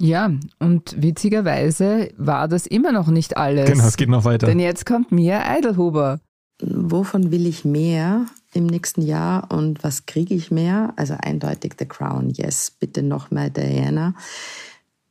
[0.00, 3.70] Ja, und witzigerweise war das immer noch nicht alles.
[3.70, 4.46] Genau, es geht noch weiter.
[4.46, 6.20] Denn jetzt kommt Mia Eidelhuber.
[6.60, 10.92] Wovon will ich mehr im nächsten Jahr und was kriege ich mehr?
[10.96, 14.14] Also eindeutig The Crown, yes, bitte noch mehr Diana.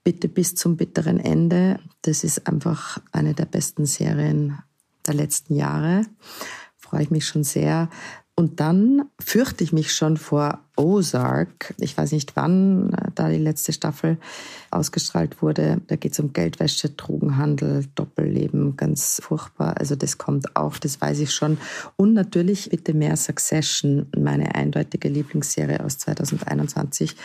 [0.04, 1.80] Bitte bis zum bitteren Ende.
[2.02, 4.58] Das ist einfach eine der besten Serien
[5.08, 6.06] der letzten Jahre.
[6.78, 7.90] Freue ich mich schon sehr.
[8.36, 11.76] Und dann fürchte ich mich schon vor Ozark.
[11.78, 14.18] Ich weiß nicht, wann äh, da die letzte Staffel
[14.72, 15.82] ausgestrahlt wurde.
[15.86, 19.78] Da geht es um Geldwäsche, Drogenhandel, Doppelleben, ganz furchtbar.
[19.78, 21.60] Also das kommt auch, das weiß ich schon.
[21.96, 27.16] Und natürlich bitte mehr Succession, meine eindeutige Lieblingsserie aus 2021.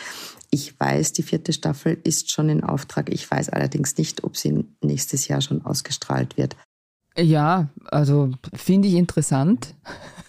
[0.51, 3.11] Ich weiß, die vierte Staffel ist schon in Auftrag.
[3.11, 6.55] Ich weiß allerdings nicht, ob sie nächstes Jahr schon ausgestrahlt wird.
[7.17, 9.73] Ja, also finde ich interessant.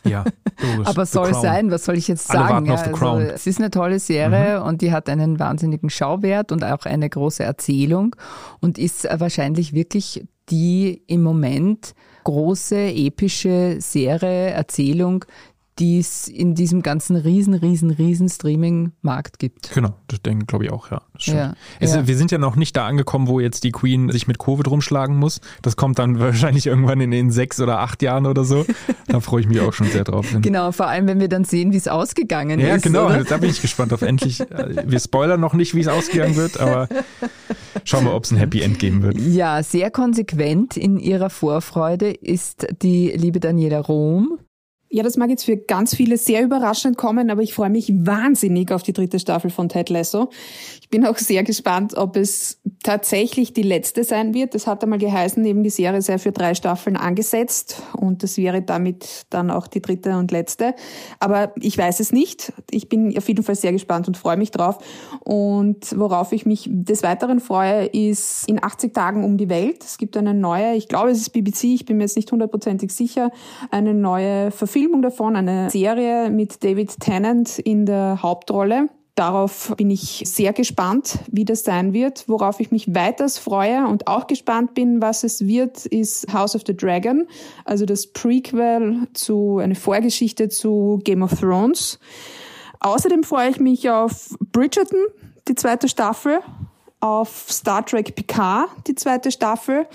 [0.04, 0.24] Ja,
[0.60, 0.86] logisch.
[0.86, 2.66] Aber soll sein, was soll ich jetzt sagen?
[2.66, 4.66] Ja, also, es ist eine tolle Serie mhm.
[4.66, 8.16] und die hat einen wahnsinnigen Schauwert und auch eine große Erzählung
[8.60, 15.24] und ist wahrscheinlich wirklich die im Moment große epische Serie, Erzählung,
[15.78, 19.72] die es in diesem ganzen riesen, riesen, riesen Streaming-Markt gibt.
[19.72, 21.00] Genau, das denke glaube ich auch, ja.
[21.20, 22.06] ja, es, ja.
[22.06, 25.16] Wir sind ja noch nicht da angekommen, wo jetzt die Queen sich mit Covid rumschlagen
[25.16, 25.40] muss.
[25.62, 28.66] Das kommt dann wahrscheinlich irgendwann in den sechs oder acht Jahren oder so.
[29.06, 30.26] Da freue ich mich auch schon sehr drauf.
[30.40, 32.84] Genau, vor allem, wenn wir dann sehen, wie es ausgegangen ja, ist.
[32.84, 33.24] Ja, genau, oder?
[33.24, 34.40] da bin ich gespannt auf endlich.
[34.40, 36.88] Wir spoilern noch nicht, wie es ausgegangen wird, aber
[37.84, 39.18] schauen wir, ob es ein Happy End geben wird.
[39.18, 44.38] Ja, sehr konsequent in ihrer Vorfreude ist die liebe Daniela Rom,
[44.92, 48.72] ja, das mag jetzt für ganz viele sehr überraschend kommen, aber ich freue mich wahnsinnig
[48.72, 50.30] auf die dritte Staffel von Ted Lasso.
[50.80, 54.56] Ich bin auch sehr gespannt, ob es tatsächlich die letzte sein wird.
[54.56, 58.62] Das hat einmal geheißen, eben die Serie sei für drei Staffeln angesetzt und das wäre
[58.62, 60.74] damit dann auch die dritte und letzte.
[61.20, 62.52] Aber ich weiß es nicht.
[62.72, 64.78] Ich bin auf jeden Fall sehr gespannt und freue mich drauf.
[65.20, 69.84] Und worauf ich mich des Weiteren freue, ist in 80 Tagen um die Welt.
[69.84, 72.90] Es gibt eine neue, ich glaube, es ist BBC, ich bin mir jetzt nicht hundertprozentig
[72.90, 73.30] sicher,
[73.70, 78.88] eine neue Verfilmung Verfilmung davon, eine Serie mit David Tennant in der Hauptrolle.
[79.14, 82.26] Darauf bin ich sehr gespannt, wie das sein wird.
[82.28, 86.62] Worauf ich mich weiters freue und auch gespannt bin, was es wird, ist House of
[86.66, 87.26] the Dragon,
[87.66, 91.98] also das Prequel zu, eine Vorgeschichte zu Game of Thrones.
[92.78, 95.04] Außerdem freue ich mich auf Bridgerton,
[95.46, 96.38] die zweite Staffel,
[97.00, 99.86] auf Star Trek Picard, die zweite Staffel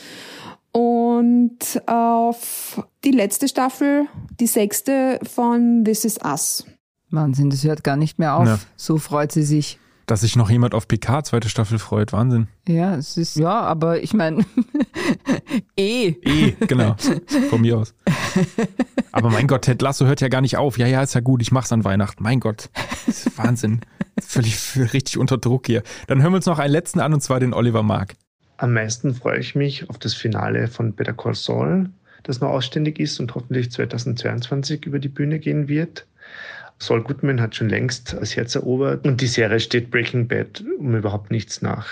[0.76, 4.08] und auf die letzte Staffel,
[4.39, 6.65] die sechste von This Is Us.
[7.12, 8.48] Wahnsinn, das hört gar nicht mehr auf.
[8.48, 8.60] Ja.
[8.76, 9.80] So freut sie sich.
[10.08, 12.48] Dass sich noch jemand auf PK zweite Staffel freut, Wahnsinn.
[12.68, 14.46] Ja, es ist, ja, aber ich meine,
[15.78, 16.10] eh.
[16.22, 16.96] Eh, genau.
[17.50, 17.96] Von mir aus.
[19.12, 20.78] Aber mein Gott, Ted Lasso hört ja gar nicht auf.
[20.78, 22.22] Ja, ja, ist ja gut, ich mach's an Weihnachten.
[22.22, 22.70] Mein Gott.
[23.06, 23.82] Das ist Wahnsinn.
[24.22, 24.58] Völlig
[24.93, 25.82] richtig unter Druck hier.
[26.08, 28.16] Dann hören wir uns noch einen letzten an und zwar den Oliver Mark.
[28.58, 31.89] Am meisten freue ich mich auf das Finale von Better Call Saul,
[32.26, 36.05] das noch ausständig ist und hoffentlich 2022 über die Bühne gehen wird.
[36.78, 40.95] Saul Goodman hat schon längst das Herz erobert und die Serie steht Breaking Bad um
[40.95, 41.88] überhaupt nichts nach.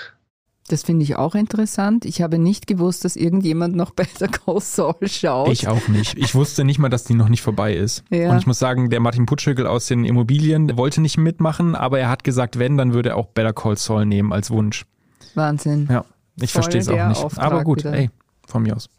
[0.69, 2.05] Das finde ich auch interessant.
[2.05, 5.51] Ich habe nicht gewusst, dass irgendjemand noch Better Call Saul schaut.
[5.51, 6.17] Ich auch nicht.
[6.17, 8.03] Ich wusste nicht mal, dass die noch nicht vorbei ist.
[8.09, 8.31] Ja.
[8.31, 11.99] Und ich muss sagen, der Martin Putschögel aus den Immobilien der wollte nicht mitmachen, aber
[11.99, 14.86] er hat gesagt, wenn, dann würde er auch Better Call Saul nehmen als Wunsch.
[15.36, 15.88] Wahnsinn.
[15.91, 16.05] Ja,
[16.41, 17.23] ich verstehe es auch der nicht.
[17.23, 17.93] Auftrag aber gut, wieder.
[17.93, 18.09] ey,
[18.47, 18.89] von mir aus.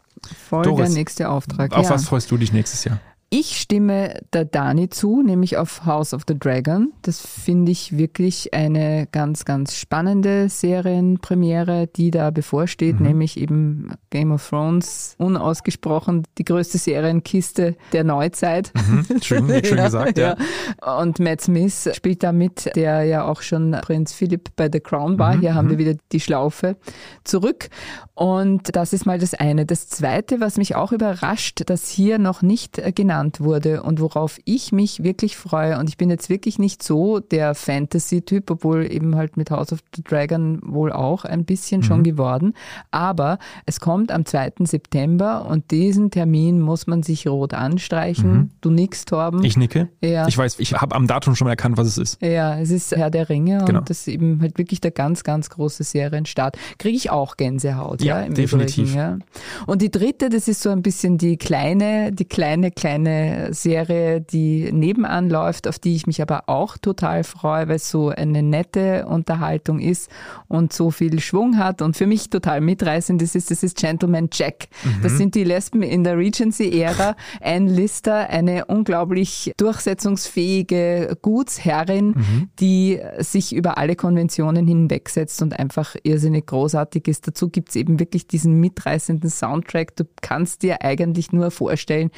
[0.49, 1.73] Voll Doris, der nächste Auftrag.
[1.73, 1.89] Auf ja.
[1.91, 2.99] was freust du dich nächstes Jahr?
[3.37, 6.93] Ich stimme der Dani zu, nämlich auf House of the Dragon.
[7.01, 13.07] Das finde ich wirklich eine ganz, ganz spannende Serienpremiere, die da bevorsteht, Mhm.
[13.07, 18.71] nämlich eben Game of Thrones, unausgesprochen die größte Serienkiste der Neuzeit.
[18.73, 20.37] Mhm, schön, schön gesagt, ja.
[20.81, 20.97] ja.
[21.01, 25.19] Und Matt Smith spielt da mit, der ja auch schon Prinz Philipp bei The Crown
[25.19, 25.35] war.
[25.35, 25.71] Mhm, Hier haben mhm.
[25.71, 26.77] wir wieder die Schlaufe
[27.25, 27.67] zurück.
[28.13, 29.65] Und das ist mal das eine.
[29.65, 32.93] Das zweite, was mich auch überrascht, dass hier noch nicht äh,
[33.25, 35.77] genannt wurde und worauf ich mich wirklich freue.
[35.79, 39.79] Und ich bin jetzt wirklich nicht so der Fantasy-Typ, obwohl eben halt mit House of
[39.95, 42.03] the Dragon wohl auch ein bisschen schon Mhm.
[42.03, 42.53] geworden.
[42.91, 44.53] Aber es kommt am 2.
[44.65, 48.31] September und diesen Termin muss man sich rot anstreichen.
[48.31, 48.49] Mhm.
[48.61, 49.43] Du nix, Torben.
[49.43, 49.89] Ich nicke.
[50.01, 50.27] Ja.
[50.27, 52.21] Ich weiß, ich habe am Datum schon mal erkannt, was es ist.
[52.21, 53.79] Ja, es ist Herr der Ringe Genau.
[53.79, 56.57] und das ist eben halt wirklich der ganz, ganz große Serienstart.
[56.77, 58.89] Kriege ich auch Gänsehaut, ja, Ja, definitiv.
[58.91, 59.17] Übrigen, ja.
[59.65, 63.14] Und die dritte, das ist so ein bisschen die kleine, die kleine, kleine
[63.51, 68.09] Serie, die nebenan läuft, auf die ich mich aber auch total freue, weil es so
[68.09, 70.09] eine nette Unterhaltung ist
[70.47, 74.29] und so viel Schwung hat und für mich total mitreißend ist, ist das ist Gentleman
[74.31, 74.67] Jack.
[75.01, 77.15] Das sind die Lesben in der Regency-Ära.
[77.41, 86.47] Anne Lister, eine unglaublich durchsetzungsfähige Gutsherrin, die sich über alle Konventionen hinwegsetzt und einfach irrsinnig
[86.47, 87.27] großartig ist.
[87.27, 89.95] Dazu gibt's eben wirklich diesen mitreißenden Soundtrack.
[89.95, 92.11] Du kannst dir eigentlich nur vorstellen,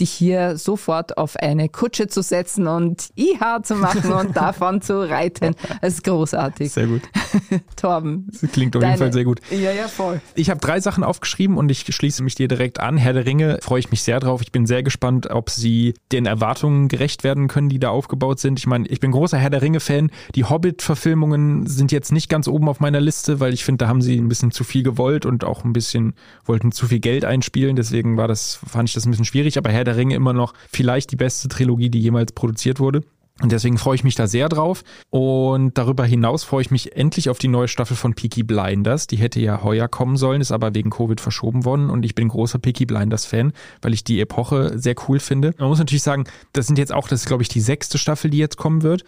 [0.00, 5.00] dich hier sofort auf eine Kutsche zu setzen und Iha zu machen und davon zu
[5.08, 5.54] reiten.
[5.80, 6.72] Das ist großartig.
[6.72, 7.02] Sehr gut.
[7.76, 8.28] Torben.
[8.30, 9.40] Das klingt auf jeden deine- Fall sehr gut.
[9.50, 10.20] Ja, ja, voll.
[10.34, 12.96] Ich habe drei Sachen aufgeschrieben und ich schließe mich dir direkt an.
[12.96, 14.40] Herr der Ringe freue ich mich sehr drauf.
[14.42, 18.58] Ich bin sehr gespannt, ob sie den Erwartungen gerecht werden können, die da aufgebaut sind.
[18.58, 20.10] Ich meine, ich bin großer Herr der Ringe-Fan.
[20.34, 24.02] Die Hobbit-Verfilmungen sind jetzt nicht ganz oben auf meiner Liste, weil ich finde, da haben
[24.02, 26.14] sie ein bisschen zu viel gewollt und auch ein bisschen
[26.44, 27.76] wollten zu viel Geld einspielen.
[27.76, 29.58] Deswegen war das, fand ich das ein bisschen schwierig.
[29.58, 33.02] Aber Herr der Ringe immer noch vielleicht die beste Trilogie, die jemals produziert wurde.
[33.42, 34.84] Und deswegen freue ich mich da sehr drauf.
[35.10, 39.08] Und darüber hinaus freue ich mich endlich auf die neue Staffel von Peaky Blinders.
[39.08, 41.90] Die hätte ja heuer kommen sollen, ist aber wegen Covid verschoben worden.
[41.90, 43.52] Und ich bin großer Peaky Blinders Fan,
[43.82, 45.52] weil ich die Epoche sehr cool finde.
[45.58, 48.30] Man muss natürlich sagen, das sind jetzt auch, das ist glaube ich die sechste Staffel,
[48.30, 49.04] die jetzt kommen wird.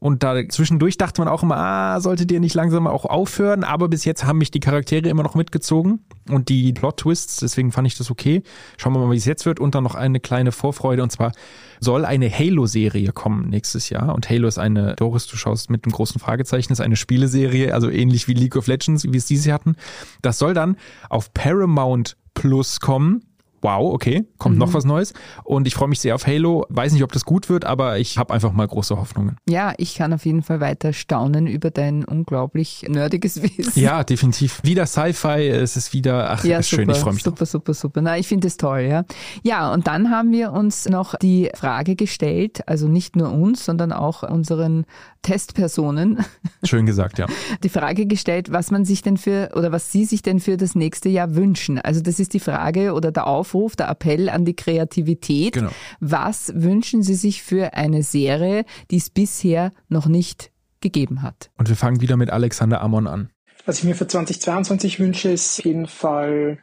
[0.00, 3.64] Und da zwischendurch dachte man auch immer, ah, solltet ihr nicht langsam auch aufhören?
[3.64, 7.86] Aber bis jetzt haben mich die Charaktere immer noch mitgezogen und die Plot-Twists, deswegen fand
[7.86, 8.42] ich das okay.
[8.76, 9.60] Schauen wir mal, wie es jetzt wird.
[9.60, 11.02] Und dann noch eine kleine Vorfreude.
[11.02, 11.32] Und zwar
[11.80, 14.14] soll eine Halo-Serie kommen nächstes Jahr.
[14.14, 17.90] Und Halo ist eine, Doris, du schaust mit einem großen Fragezeichen, ist eine Spieleserie, also
[17.90, 19.76] ähnlich wie League of Legends, wie es dieses Jahr hatten.
[20.22, 20.76] Das soll dann
[21.08, 23.27] auf Paramount Plus kommen.
[23.62, 25.14] Wow, okay, kommt noch was Neues.
[25.44, 26.66] Und ich freue mich sehr auf Halo.
[26.68, 29.36] Weiß nicht, ob das gut wird, aber ich habe einfach mal große Hoffnungen.
[29.48, 33.80] Ja, ich kann auf jeden Fall weiter staunen über dein unglaublich nerdiges Wissen.
[33.80, 34.60] Ja, definitiv.
[34.62, 37.74] Wieder Sci-Fi, es ist wieder, ach, Ja, ist super, schön, ich freue mich super, super,
[37.74, 38.02] super.
[38.02, 39.04] Na, ich finde es toll, ja.
[39.42, 43.92] Ja, und dann haben wir uns noch die Frage gestellt, also nicht nur uns, sondern
[43.92, 44.84] auch unseren
[45.22, 46.26] Testpersonen, drauf.
[46.64, 47.26] Schön gesagt, ja.
[47.62, 50.74] die Frage gestellt, was man sich denn für oder was sie sich denn für das
[50.74, 51.78] nächste Jahr wünschen.
[51.78, 55.54] Also das ist die Frage oder der Aufruf, der Appell an die Kreativität.
[55.54, 55.70] Genau.
[56.00, 61.50] Was wünschen Sie sich für eine Serie, die es bisher noch nicht gegeben hat?
[61.56, 63.30] Und wir fangen wieder mit Alexander Amon an.
[63.66, 66.58] Was ich mir für 2022 wünsche, ist auf jeden Fall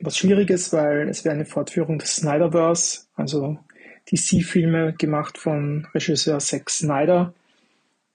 [0.00, 3.58] was Schwieriges, weil es wäre eine Fortführung des Snyderverse, also
[4.10, 7.34] DC-Filme gemacht von Regisseur Zack Snyder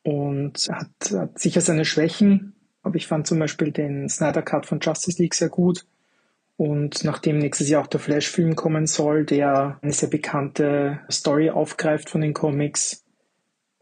[0.03, 2.53] und hat, hat sicher seine Schwächen,
[2.83, 5.85] aber ich fand zum Beispiel den Snyder Cut von Justice League sehr gut
[6.57, 12.09] und nachdem nächstes Jahr auch der Flash-Film kommen soll, der eine sehr bekannte Story aufgreift
[12.09, 13.05] von den Comics,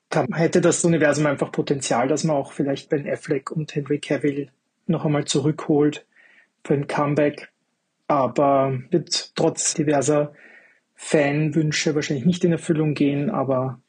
[0.09, 4.49] kann, hätte das Universum einfach Potenzial, dass man auch vielleicht Ben Affleck und Henry Cavill
[4.87, 6.05] noch einmal zurückholt
[6.63, 7.49] für ein Comeback.
[8.07, 10.33] Aber wird trotz diverser
[10.95, 13.79] Fanwünsche wahrscheinlich nicht in Erfüllung gehen, aber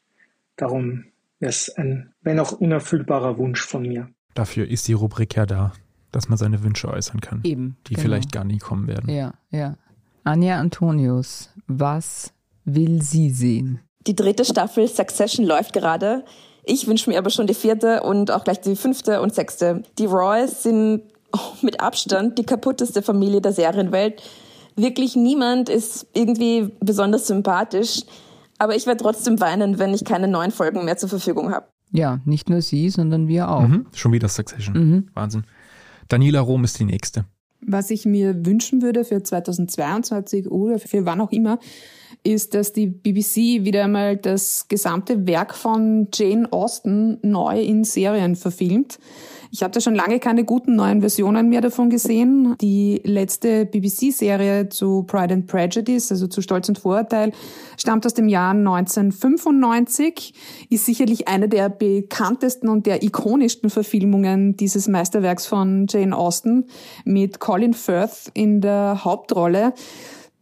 [0.55, 1.05] darum
[1.39, 4.09] wäre es ein, wenn auch unerfüllbarer Wunsch von mir.
[4.33, 5.73] Dafür ist die Rubrik ja da,
[6.17, 7.77] dass man seine Wünsche äußern kann, Eben.
[7.85, 8.07] die genau.
[8.07, 9.07] vielleicht gar nie kommen werden.
[9.13, 9.75] Ja, ja.
[10.23, 12.33] Anja Antonius, was
[12.65, 13.81] will sie sehen?
[14.07, 16.25] Die dritte Staffel Succession läuft gerade.
[16.63, 19.83] Ich wünsche mir aber schon die vierte und auch gleich die fünfte und sechste.
[19.99, 21.03] Die Royals sind
[21.61, 24.23] mit Abstand die kaputteste Familie der Serienwelt.
[24.75, 28.01] Wirklich niemand ist irgendwie besonders sympathisch.
[28.57, 31.67] Aber ich werde trotzdem weinen, wenn ich keine neuen Folgen mehr zur Verfügung habe.
[31.91, 33.67] Ja, nicht nur sie, sondern wir auch.
[33.67, 33.85] Mhm.
[33.93, 34.75] Schon wieder Succession.
[34.75, 35.09] Mhm.
[35.13, 35.43] Wahnsinn.
[36.07, 37.25] Daniela Rom ist die nächste.
[37.61, 41.59] Was ich mir wünschen würde für 2022 oder für wann auch immer,
[42.27, 48.35] ist, dass die BBC wieder einmal das gesamte Werk von Jane Austen neu in Serien
[48.35, 48.99] verfilmt.
[49.49, 52.55] Ich habe da schon lange keine guten neuen Versionen mehr davon gesehen.
[52.59, 57.31] Die letzte BBC-Serie zu Pride and Prejudice, also zu Stolz und Vorurteil,
[57.77, 60.33] stammt aus dem Jahr 1995,
[60.69, 66.65] ist sicherlich eine der bekanntesten und der ikonischsten Verfilmungen dieses Meisterwerks von Jane Austen
[67.05, 69.73] mit Colin Firth in der Hauptrolle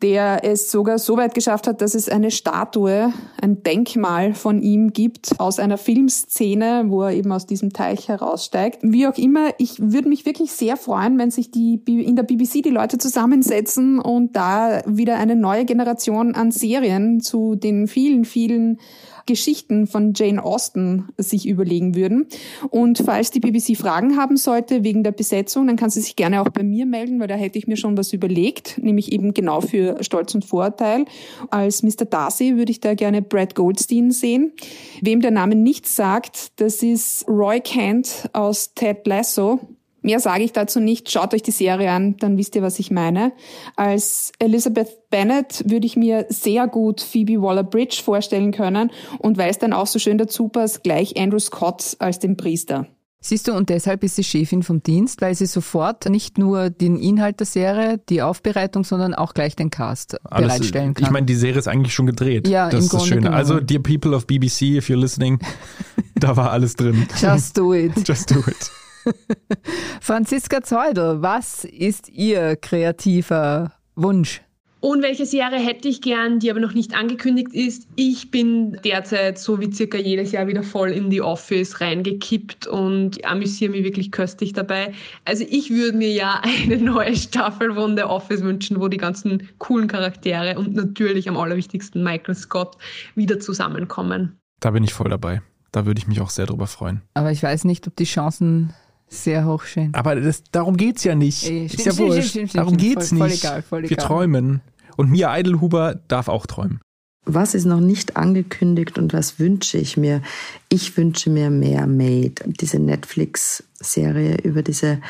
[0.01, 4.91] der es sogar so weit geschafft hat, dass es eine Statue, ein Denkmal von ihm
[4.91, 8.79] gibt aus einer Filmszene, wo er eben aus diesem Teich heraussteigt.
[8.81, 12.61] Wie auch immer, ich würde mich wirklich sehr freuen, wenn sich die in der BBC
[12.61, 18.79] die Leute zusammensetzen und da wieder eine neue Generation an Serien zu den vielen, vielen
[19.25, 22.27] Geschichten von Jane Austen sich überlegen würden.
[22.69, 26.41] Und falls die BBC Fragen haben sollte wegen der Besetzung, dann kann sie sich gerne
[26.41, 29.61] auch bei mir melden, weil da hätte ich mir schon was überlegt, nämlich eben genau
[29.61, 31.05] für Stolz und Vorurteil.
[31.49, 32.05] Als Mr.
[32.09, 34.53] Darcy würde ich da gerne Brad Goldstein sehen.
[35.01, 39.59] Wem der Name nichts sagt, das ist Roy Kent aus Ted Lasso.
[40.05, 41.09] Mehr sage ich dazu nicht.
[41.09, 43.31] Schaut euch die Serie an, dann wisst ihr, was ich meine.
[43.75, 49.57] Als Elizabeth Bennet würde ich mir sehr gut Phoebe Waller-Bridge vorstellen können und weil es
[49.57, 52.85] dann auch so schön dazu passt, gleich Andrew Scott als den Priester.
[53.19, 56.97] Siehst du, und deshalb ist sie Chefin vom Dienst, weil sie sofort nicht nur den
[56.99, 61.03] Inhalt der Serie, die Aufbereitung, sondern auch gleich den Cast Alles, bereitstellen kann.
[61.03, 62.47] Ich meine, die Serie ist eigentlich schon gedreht.
[62.47, 63.21] Ja, das im ist das Schöne.
[63.21, 63.35] Genommen.
[63.35, 65.39] Also, dear people of BBC, if you're listening,
[66.15, 67.07] da war alles drin.
[67.19, 68.07] Just do it.
[68.07, 68.71] Just do it.
[70.01, 74.41] Franziska Zeudel, was ist Ihr kreativer Wunsch?
[74.85, 77.87] Und welche Serie hätte ich gern, die aber noch nicht angekündigt ist?
[77.95, 83.25] Ich bin derzeit so wie circa jedes Jahr wieder voll in die Office reingekippt und
[83.25, 84.93] amüsiere mich wirklich köstlich dabei.
[85.23, 89.49] Also ich würde mir ja eine neue Staffel von The Office wünschen, wo die ganzen
[89.57, 92.77] coolen Charaktere und natürlich am allerwichtigsten Michael Scott
[93.15, 94.37] wieder zusammenkommen.
[94.59, 95.41] Da bin ich voll dabei.
[95.71, 97.01] Da würde ich mich auch sehr drüber freuen.
[97.15, 98.75] Aber ich weiß nicht, ob die Chancen
[99.23, 99.93] sehr hoch stehen.
[99.93, 101.43] Aber das, darum geht's ja nicht.
[101.49, 102.37] Ey, ist ja wurscht.
[102.55, 103.43] darum geht's voll, voll nicht.
[103.43, 104.05] Egal, voll Wir egal.
[104.05, 104.61] träumen.
[104.97, 106.79] Und Mia Eidelhuber darf auch träumen.
[107.25, 110.21] Was ist noch nicht angekündigt und was wünsche ich mir?
[110.69, 112.35] Ich wünsche mir mehr Made.
[112.45, 115.01] Diese Netflix-Serie über diese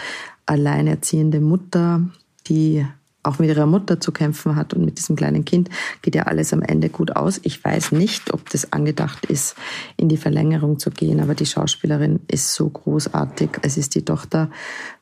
[0.45, 2.01] alleinerziehende Mutter,
[2.47, 2.86] die
[3.26, 5.70] auch mit ihrer Mutter zu kämpfen hat und mit diesem kleinen Kind,
[6.02, 7.40] geht ja alles am Ende gut aus.
[7.44, 9.56] Ich weiß nicht, ob das angedacht ist,
[9.98, 13.50] in die Verlängerung zu gehen, aber die Schauspielerin ist so großartig.
[13.62, 14.50] Es ist die Tochter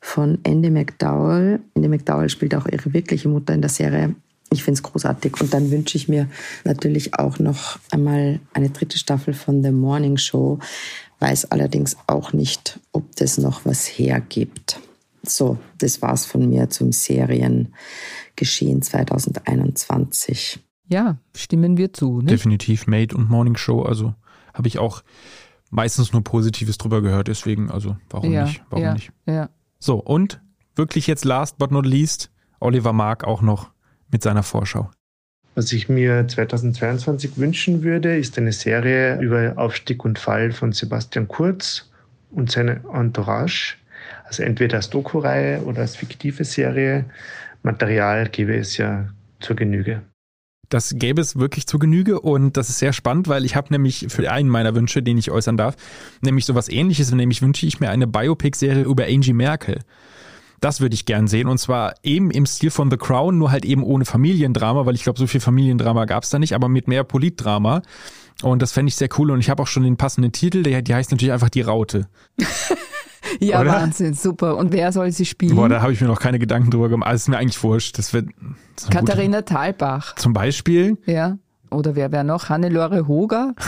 [0.00, 1.60] von Andy McDowell.
[1.74, 4.14] Andy McDowell spielt auch ihre wirkliche Mutter in der Serie.
[4.52, 5.40] Ich finde es großartig.
[5.40, 6.28] Und dann wünsche ich mir
[6.64, 10.60] natürlich auch noch einmal eine dritte Staffel von The Morning Show.
[11.18, 14.78] Weiß allerdings auch nicht, ob das noch was hergibt.
[15.30, 20.60] So, das war's von mir zum Seriengeschehen 2021.
[20.88, 22.18] Ja, stimmen wir zu.
[22.18, 22.30] Nicht?
[22.30, 23.82] Definitiv Made und Morning Show.
[23.82, 24.14] Also
[24.52, 25.02] habe ich auch
[25.70, 27.28] meistens nur Positives drüber gehört.
[27.28, 28.62] Deswegen, also warum ja, nicht?
[28.70, 29.12] Warum ja, nicht?
[29.26, 29.50] Ja.
[29.78, 30.40] So, und
[30.76, 33.70] wirklich jetzt last but not least, Oliver Mark auch noch
[34.10, 34.90] mit seiner Vorschau.
[35.54, 41.28] Was ich mir 2022 wünschen würde, ist eine Serie über Aufstieg und Fall von Sebastian
[41.28, 41.90] Kurz
[42.30, 43.76] und seine Entourage.
[44.24, 47.04] Also entweder als Doku-Reihe oder als fiktive Serie.
[47.62, 49.08] Material gäbe es ja
[49.40, 50.02] zur Genüge.
[50.68, 54.06] Das gäbe es wirklich zu Genüge und das ist sehr spannend, weil ich habe nämlich
[54.08, 55.76] für einen meiner Wünsche, den ich äußern darf,
[56.20, 59.80] nämlich sowas ähnliches, nämlich wünsche ich mir eine Biopic-Serie über Angie Merkel.
[60.60, 63.64] Das würde ich gern sehen und zwar eben im Stil von The Crown, nur halt
[63.64, 66.88] eben ohne Familiendrama, weil ich glaube, so viel Familiendrama gab es da nicht, aber mit
[66.88, 67.82] mehr Politdrama.
[68.42, 70.82] Und das fände ich sehr cool und ich habe auch schon den passenden Titel, der,
[70.82, 72.08] die heißt natürlich einfach Die Raute.
[73.40, 73.72] Ja, Oder?
[73.72, 74.56] Wahnsinn, super.
[74.56, 75.56] Und wer soll sie spielen?
[75.56, 77.08] Boah, da habe ich mir noch keine Gedanken drüber gemacht.
[77.08, 77.98] Also ist mir eigentlich wurscht.
[77.98, 78.28] Das wird
[78.76, 80.10] das ist Katharina Thalbach.
[80.10, 80.98] Gute, zum Beispiel.
[81.06, 81.38] Ja.
[81.70, 82.48] Oder wer wäre noch?
[82.48, 83.54] Hannelore Hoger?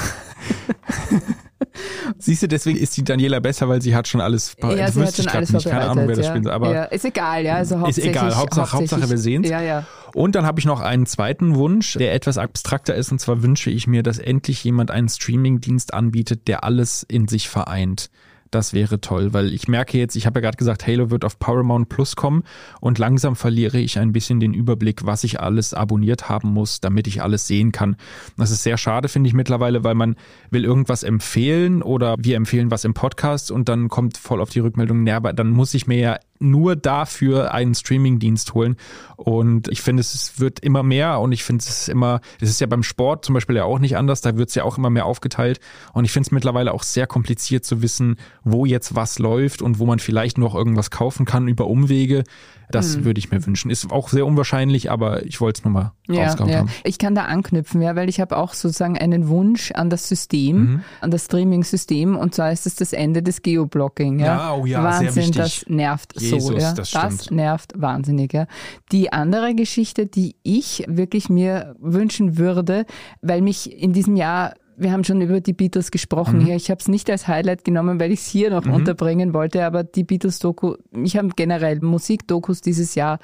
[2.18, 4.56] Siehst du, deswegen ist die Daniela besser, weil sie hat schon alles.
[4.62, 5.68] Ja, sie hat schon ich alles nicht.
[5.68, 6.42] Keine Ahnung, wer das ja.
[6.42, 6.50] soll.
[6.50, 7.56] Aber ja, ist egal, ja.
[7.56, 8.36] Also ist hauptsächlich, egal.
[8.36, 9.48] Hauptsache, Hauptsache wir sehen's.
[9.48, 9.84] Ja, ja.
[10.14, 13.12] Und dann habe ich noch einen zweiten Wunsch, der etwas abstrakter ist.
[13.12, 17.48] Und zwar wünsche ich mir, dass endlich jemand einen Streamingdienst anbietet, der alles in sich
[17.48, 18.10] vereint.
[18.50, 21.38] Das wäre toll, weil ich merke jetzt, ich habe ja gerade gesagt, Halo wird auf
[21.38, 22.44] Paramount Plus kommen
[22.80, 27.06] und langsam verliere ich ein bisschen den Überblick, was ich alles abonniert haben muss, damit
[27.06, 27.96] ich alles sehen kann.
[28.36, 30.16] Das ist sehr schade, finde ich mittlerweile, weil man
[30.50, 34.60] will irgendwas empfehlen oder wir empfehlen was im Podcast und dann kommt voll auf die
[34.60, 38.76] Rückmeldung, naja, dann muss ich mir ja nur dafür einen Streamingdienst holen.
[39.16, 42.60] Und ich finde, es wird immer mehr und ich finde, es ist immer, es ist
[42.60, 44.90] ja beim Sport zum Beispiel ja auch nicht anders, da wird es ja auch immer
[44.90, 45.60] mehr aufgeteilt.
[45.92, 49.78] Und ich finde es mittlerweile auch sehr kompliziert zu wissen, wo jetzt was läuft und
[49.78, 52.24] wo man vielleicht noch irgendwas kaufen kann über Umwege.
[52.68, 53.04] Das mhm.
[53.04, 53.70] würde ich mir wünschen.
[53.70, 56.58] Ist auch sehr unwahrscheinlich, aber ich wollte es nur mal ja, ja.
[56.58, 56.70] haben.
[56.84, 60.56] Ich kann da anknüpfen, ja, weil ich habe auch sozusagen einen Wunsch an das System,
[60.56, 60.80] mhm.
[61.00, 64.18] an das Streaming-System und zwar ist es das Ende des Geoblocking.
[64.18, 66.56] Ja, ja, oh ja Wahnsinn, das nervt Jesus, so.
[66.56, 66.72] Ja.
[66.72, 68.32] Das, das nervt wahnsinnig.
[68.32, 68.46] Ja.
[68.92, 72.84] Die andere Geschichte, die ich wirklich mir wünschen würde,
[73.22, 76.44] weil mich in diesem Jahr wir haben schon über die Beatles gesprochen mhm.
[76.44, 76.56] hier.
[76.56, 78.74] Ich habe es nicht als Highlight genommen, weil ich es hier noch mhm.
[78.74, 83.18] unterbringen wollte, aber die Beatles-Doku, ich habe generell Musikdokus dieses Jahr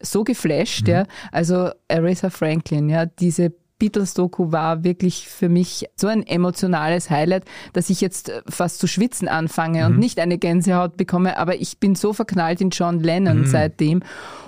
[0.00, 0.92] so geflasht, mhm.
[0.92, 1.06] ja.
[1.32, 7.90] Also Aretha Franklin, ja, diese Beatles-Doku war wirklich für mich so ein emotionales Highlight, dass
[7.90, 9.86] ich jetzt fast zu schwitzen anfange mhm.
[9.86, 13.46] und nicht eine Gänsehaut bekomme, aber ich bin so verknallt in John Lennon mhm.
[13.46, 14.02] seitdem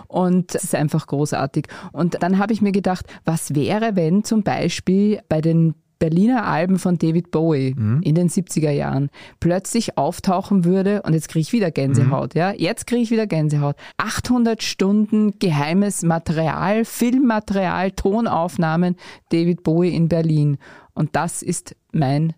[0.08, 1.66] und es ist einfach großartig.
[1.92, 6.78] Und dann habe ich mir gedacht, was wäre, wenn zum Beispiel bei den Berliner Alben
[6.78, 8.00] von David Bowie mhm.
[8.02, 12.40] in den 70er Jahren plötzlich auftauchen würde, und jetzt kriege ich wieder Gänsehaut, mhm.
[12.40, 13.76] ja, jetzt kriege ich wieder Gänsehaut.
[13.96, 18.96] 800 Stunden geheimes Material, Filmmaterial, Tonaufnahmen
[19.30, 20.58] David Bowie in Berlin.
[20.94, 22.34] Und das ist mein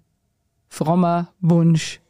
[0.69, 2.01] frommer Wunsch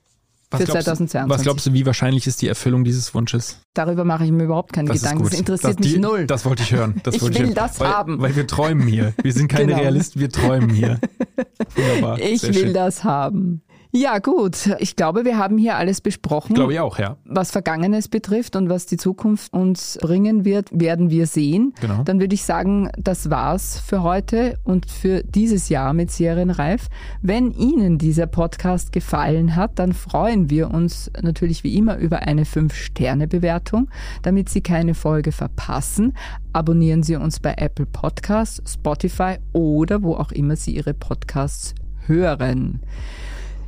[0.50, 1.30] was für 2022.
[1.30, 3.60] Was glaubst du, wie wahrscheinlich ist die Erfüllung dieses Wunsches?
[3.74, 5.24] Darüber mache ich mir überhaupt keine das Gedanken.
[5.24, 6.26] Das interessiert das, mich die, null.
[6.26, 7.00] Das wollte ich hören.
[7.04, 7.54] Das ich will ich hören.
[7.54, 8.20] das weil, haben.
[8.20, 9.14] Weil wir träumen hier.
[9.22, 9.78] Wir sind keine genau.
[9.78, 11.00] Realisten, wir träumen hier.
[11.76, 12.18] Wunderbar.
[12.18, 12.74] Ich will schön.
[12.74, 13.62] das haben.
[13.92, 14.76] Ja, gut.
[14.78, 16.54] Ich glaube, wir haben hier alles besprochen.
[16.54, 17.16] Glaube ich auch, ja.
[17.24, 21.74] Was Vergangenes betrifft und was die Zukunft uns bringen wird, werden wir sehen.
[21.80, 22.04] Genau.
[22.04, 26.86] Dann würde ich sagen, das war's für heute und für dieses Jahr mit Serienreif.
[27.20, 32.44] Wenn Ihnen dieser Podcast gefallen hat, dann freuen wir uns natürlich wie immer über eine
[32.44, 33.90] 5-Sterne-Bewertung.
[34.22, 36.14] Damit Sie keine Folge verpassen,
[36.52, 41.74] abonnieren Sie uns bei Apple Podcasts, Spotify oder wo auch immer Sie Ihre Podcasts
[42.06, 42.80] hören.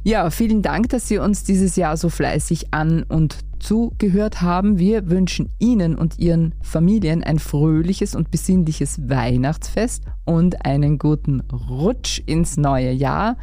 [0.04, 4.78] Ja, vielen Dank, dass Sie uns dieses Jahr so fleißig an und zugehört haben.
[4.78, 12.20] Wir wünschen Ihnen und Ihren Familien ein fröhliches und besinnliches Weihnachtsfest und einen guten Rutsch
[12.26, 13.36] ins neue Jahr.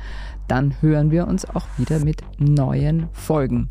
[0.49, 3.69] Dann hören wir uns auch wieder mit neuen Folgen.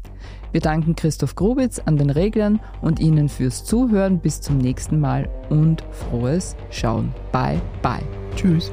[0.53, 4.19] Wir danken Christoph Grubitz an den Reglern und Ihnen fürs Zuhören.
[4.19, 7.13] Bis zum nächsten Mal und frohes Schauen.
[7.33, 8.03] Bye, bye.
[8.35, 8.73] Tschüss.